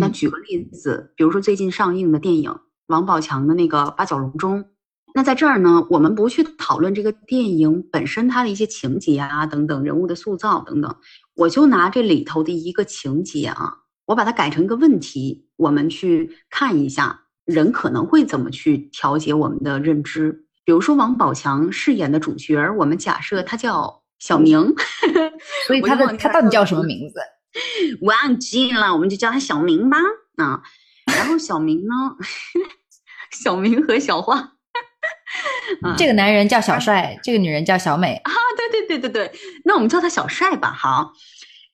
[0.00, 4.60] 那举个例子，比如说最近上映的电影，王宝强的那个《八角笼中》。
[5.16, 10.96] 那在这儿呢，我们不去讨论这个电影本身它的一些情节啊，等等人物的塑造等等，
[11.34, 20.46] 我就拿这里头的一个情节啊，我把它改成一个问题，我们去看一下人可能会怎么去调节我们的认知。
[20.64, 24.74] 比如说王宝强饰演的主角，我们假设他叫小明，
[25.66, 27.20] 所以他的他到底叫什么名字？
[28.00, 29.98] 忘记了，我们就叫他小明吧。
[30.36, 30.62] 啊，
[31.06, 31.92] 然后小明呢，
[33.30, 34.53] 小明和小花。
[35.96, 38.32] 这个男人叫小帅，这个女人叫小美啊！
[38.56, 40.72] 对对对对对，那我们叫他小帅吧。
[40.72, 41.12] 好，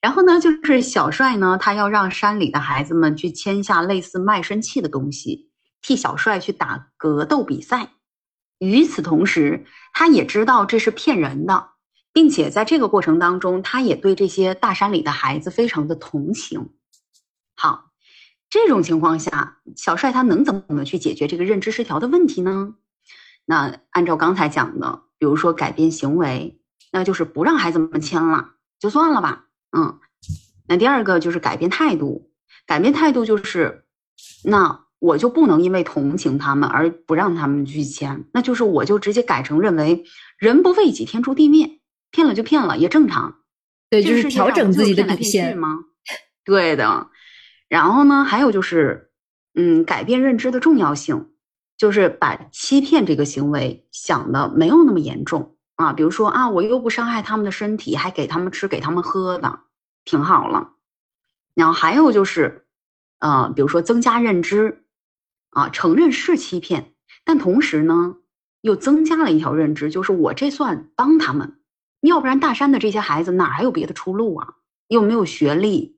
[0.01, 5.49] 然后呢，就是小帅呢，他要让山里的孩子们去签下类似卖身契的东西，
[5.81, 7.89] 替小帅去打格斗比赛。
[8.59, 11.69] 与此同时，他也知道这是骗人的，
[12.13, 16.69] 并且在这个过程当中，他也对这些大山里的孩子非常的同情。
[17.55, 17.91] 好，
[18.49, 22.75] 这种情况下，小帅他能怎么去解决这个认知失调的问题呢？
[23.51, 29.47] 那按照刚才讲的，比如说改变行为，那就是不让孩子们签了，就算了吧。
[29.75, 29.99] 嗯，
[30.69, 32.31] 那第二个就是改变态度，
[32.65, 33.83] 改变态度就是，
[34.45, 40.05] 那我就不能因为同情他们而不让他们去签，那就是我就直接改成认为
[40.37, 43.39] 人不为己，天诛地灭，骗了就骗了，也正常。
[43.89, 45.79] 对，就是调整自己的底线吗？
[46.45, 47.09] 对的。
[47.67, 49.11] 然后呢，还有就是，
[49.55, 51.30] 嗯，改变认知的重要性。
[51.81, 59.61] 就是把欺骗这个行为想的没有那么严重啊，比如说啊，我又不伤害他们的身体，还给他们吃给他们喝的，
[60.05, 60.73] 挺好了。
[61.55, 62.67] 然后还有就是，
[63.17, 64.83] 呃，比如说增加认知
[65.49, 66.93] 啊，承认是欺骗，
[67.25, 68.17] 但同时呢，
[68.61, 71.57] 又增加了一条认知，就是我这算帮他们，
[72.01, 74.53] 要不然大山的这些孩子哪还有别的出路啊？
[74.87, 75.97] 又没有学历，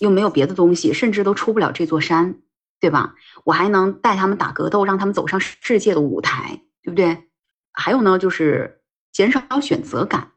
[0.00, 2.40] 又没有别的东西，甚至都出不了这座山。
[2.78, 3.14] 对吧？
[3.44, 7.28] 我还能带他们打格斗，让他们走上世界的舞台，对不对？
[7.72, 10.32] 还有呢，就是减少选择感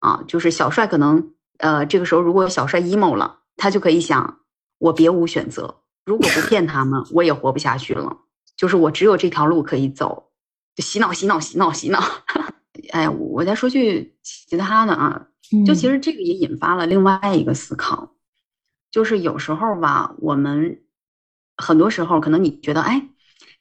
[0.00, 4.40] 啊，就是小帅可能呃，这个时候如果小帅 emo 了，他就可以想，
[4.78, 8.18] 我别无选择，如果不骗他们，我也活不下去了，
[8.56, 10.32] 就是我只有这条路可以走，
[10.74, 12.00] 就洗脑洗脑洗脑洗脑。
[12.92, 15.28] 哎呀，我再说句其他的啊，
[15.64, 18.16] 就其实这个也引发了另外一个思考，
[18.90, 20.82] 就是有时候吧，我们。
[21.60, 23.08] 很多时候，可能你觉得，哎，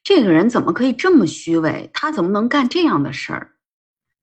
[0.04, 1.90] 这个人怎么可以这么虚伪？
[1.94, 3.52] 他怎么能干这样的事儿？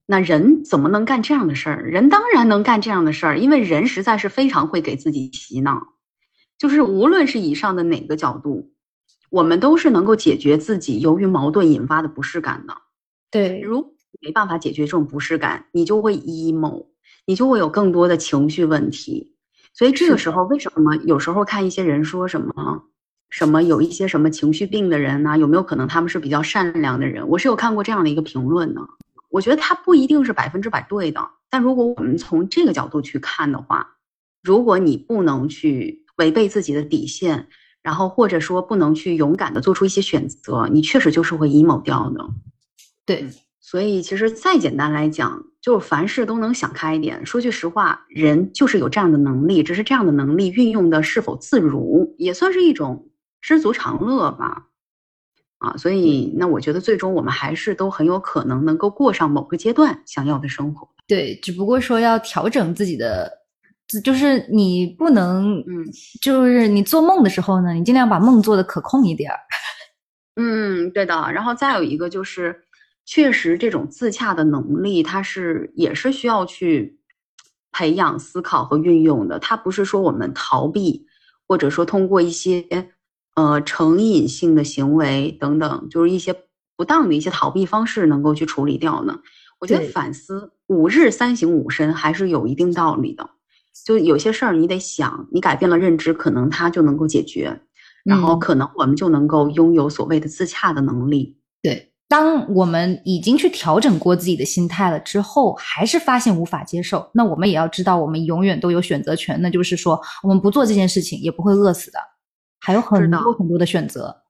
[0.06, 1.82] 那人怎么能干这样的事儿？
[1.82, 5.94] 人当然能干这样的事儿，因为人实在是非常会给自己洗脑。
[6.58, 8.72] 就是无论是以上的哪个角度，
[9.30, 12.74] 我们都是能够解决自己由于矛盾引发的不适感的。
[13.30, 16.86] 对，如没办法解决这种不适感，你就会 emo，
[17.26, 19.34] 你就会有更多的情绪问题。
[19.74, 22.84] 所以这个时候，为什么有时候看一些人说什么？
[23.30, 25.36] 什么有一些什么情绪病的人呢？
[25.36, 27.28] 有没有可能他们是比较善良的人？
[27.28, 28.80] 我是有看过这样的一个评论呢。
[29.28, 33.96] 我觉得他不一定是百分之百对的，但如果我们从这个角度去看的话，
[34.42, 37.48] 如果你不能去违背自己的底线，
[37.82, 42.24] 然后或者说不能去勇敢的做出一些选择，你确实就是会 emo 掉的。
[43.04, 43.28] 对，
[43.60, 47.26] 所以其实再简单来讲，就凡事都能想开一点。
[47.26, 53.08] 说句实话，人就是有这样的能力，只是这样的能力运用的是否自如，也算是一种
[53.46, 54.66] 知足常乐吧。
[55.58, 60.88] 啊，所以那我觉得最终我们还是都很有可能能够过上某个阶段想要的生活。
[61.06, 63.30] 对，只不过说要调整自己的，
[64.04, 65.86] 就是你不能，嗯，
[66.20, 69.38] 就是你做梦的时候呢，你尽量把梦做的可控一点儿。
[70.34, 71.14] 嗯，对的。
[71.32, 72.64] 然后再有一个就是，
[73.06, 76.98] 确实这种自洽的能力，它是也是需要去
[77.70, 79.38] 培养、思考和运用的。
[79.38, 81.06] 它不是说我们逃避，
[81.48, 82.66] 或者说通过一些
[83.36, 86.34] 呃成瘾性的行为等等，就是一些
[86.76, 89.20] 不当的一些逃避方式能够去处理掉呢。
[89.60, 93.30] 我觉得反思五日三省吾身还是有一定道理的，
[93.86, 97.62] 就有些事儿你得想，你改变了认知，可能它就能够解决，
[98.04, 101.38] 然后可能我们就能够拥有所谓的自洽的能力。
[101.62, 111.98] 对，当我们已经去调整过自己的心态了之后，还是发现无法接受，那我们也要知道，我们永远都有选择权，那就是说，我们不做这件事情也不会饿死的，
[112.66, 114.24] 还有很多很多的选择。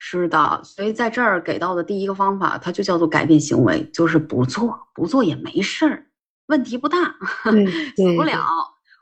[0.00, 6.06] 是的，所以在这儿给到的第一个方法，它就叫做改变行为，就是不做，不做也没事儿，
[6.48, 7.14] 问题不大，
[7.94, 8.44] 死不了。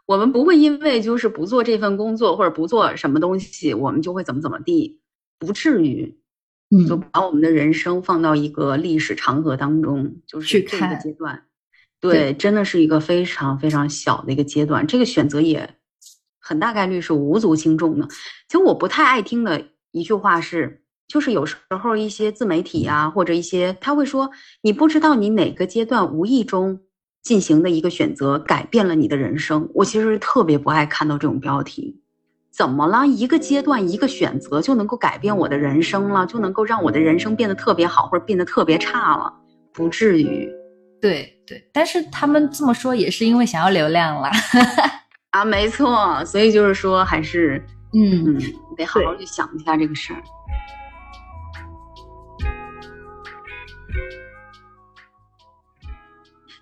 [0.05, 5.01] 我们不会因为就是不做这份工作或者不做什么东西，我们就会怎么怎么地，
[5.39, 6.21] 不至于。
[6.69, 11.45] 嗯，就把我们的人生放到一个历史长河当中，就是这个阶段，
[12.01, 14.85] 对，真的是一个非常非常小的一个阶段。
[14.87, 15.77] 这个选择也
[16.47, 18.07] 很大概率是无足轻重的。
[18.49, 20.83] 其实我不太爱听的一句话是。
[21.09, 24.29] 就是有时候一些自媒体啊，或者一些他会说，
[24.63, 26.81] 你不知道你哪个阶段无意中
[27.23, 29.71] 进行的一个选择改变了你的人生。
[29.73, 32.03] 我其实特别不爱看到这种标题。
[32.51, 33.07] 怎么了？
[33.07, 39.33] 一个阶段一个选择就能够改变我的人生了，就能够让我的人生变得特别好，或者变得特别差了？
[39.73, 40.51] 不至于。
[41.01, 44.29] 对对，但是他们这么说也是因为想要流量了
[45.37, 46.25] 啊，没错。
[46.25, 47.63] 所以就是说，还是
[47.93, 48.39] 嗯，
[48.75, 50.23] 得好好去想一下这个事儿。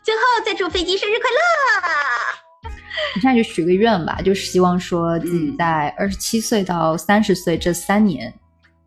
[0.03, 2.70] 最后再祝飞机生日快乐！
[3.14, 8.35] 你现在就许个愿吧，就是希望说自己在二十七岁到三十岁这三年，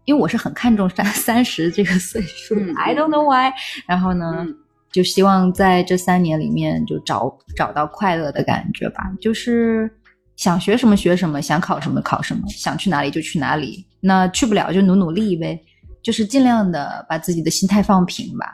[0.03, 3.53] 因为我是很看重三三十这个岁数，I don't know why。
[3.87, 4.45] 然后呢，
[4.91, 9.89] 就希望在这三年里面就找找到快乐的感觉吧，就是
[10.35, 13.85] 想学什么学什么，想考什么考什么，想去哪里就去哪里。
[13.99, 15.59] 那去不了就努努力呗，
[16.01, 18.47] 就是尽量的把自己的心态放平吧。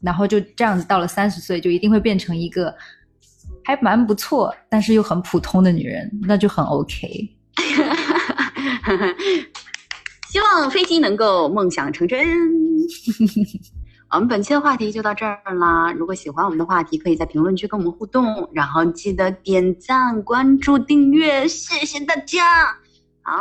[0.00, 2.74] 然后就这样子，到了三十岁，就一定会变成一个
[3.64, 7.30] 还蛮不错，但是又很普通的女人，那就很 OK。
[10.30, 12.26] 希望飞机能够梦想成真。
[14.12, 15.90] 我们本期的话题就到这儿啦。
[15.92, 22.66] 如果喜欢我们的话题，可以在评论区跟我们互动，然后记得点赞、关注、订阅，谢谢大家。
[23.22, 23.40] 好，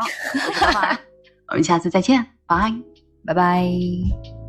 [1.50, 2.72] 我们下次再见，拜
[3.26, 4.41] 拜 拜。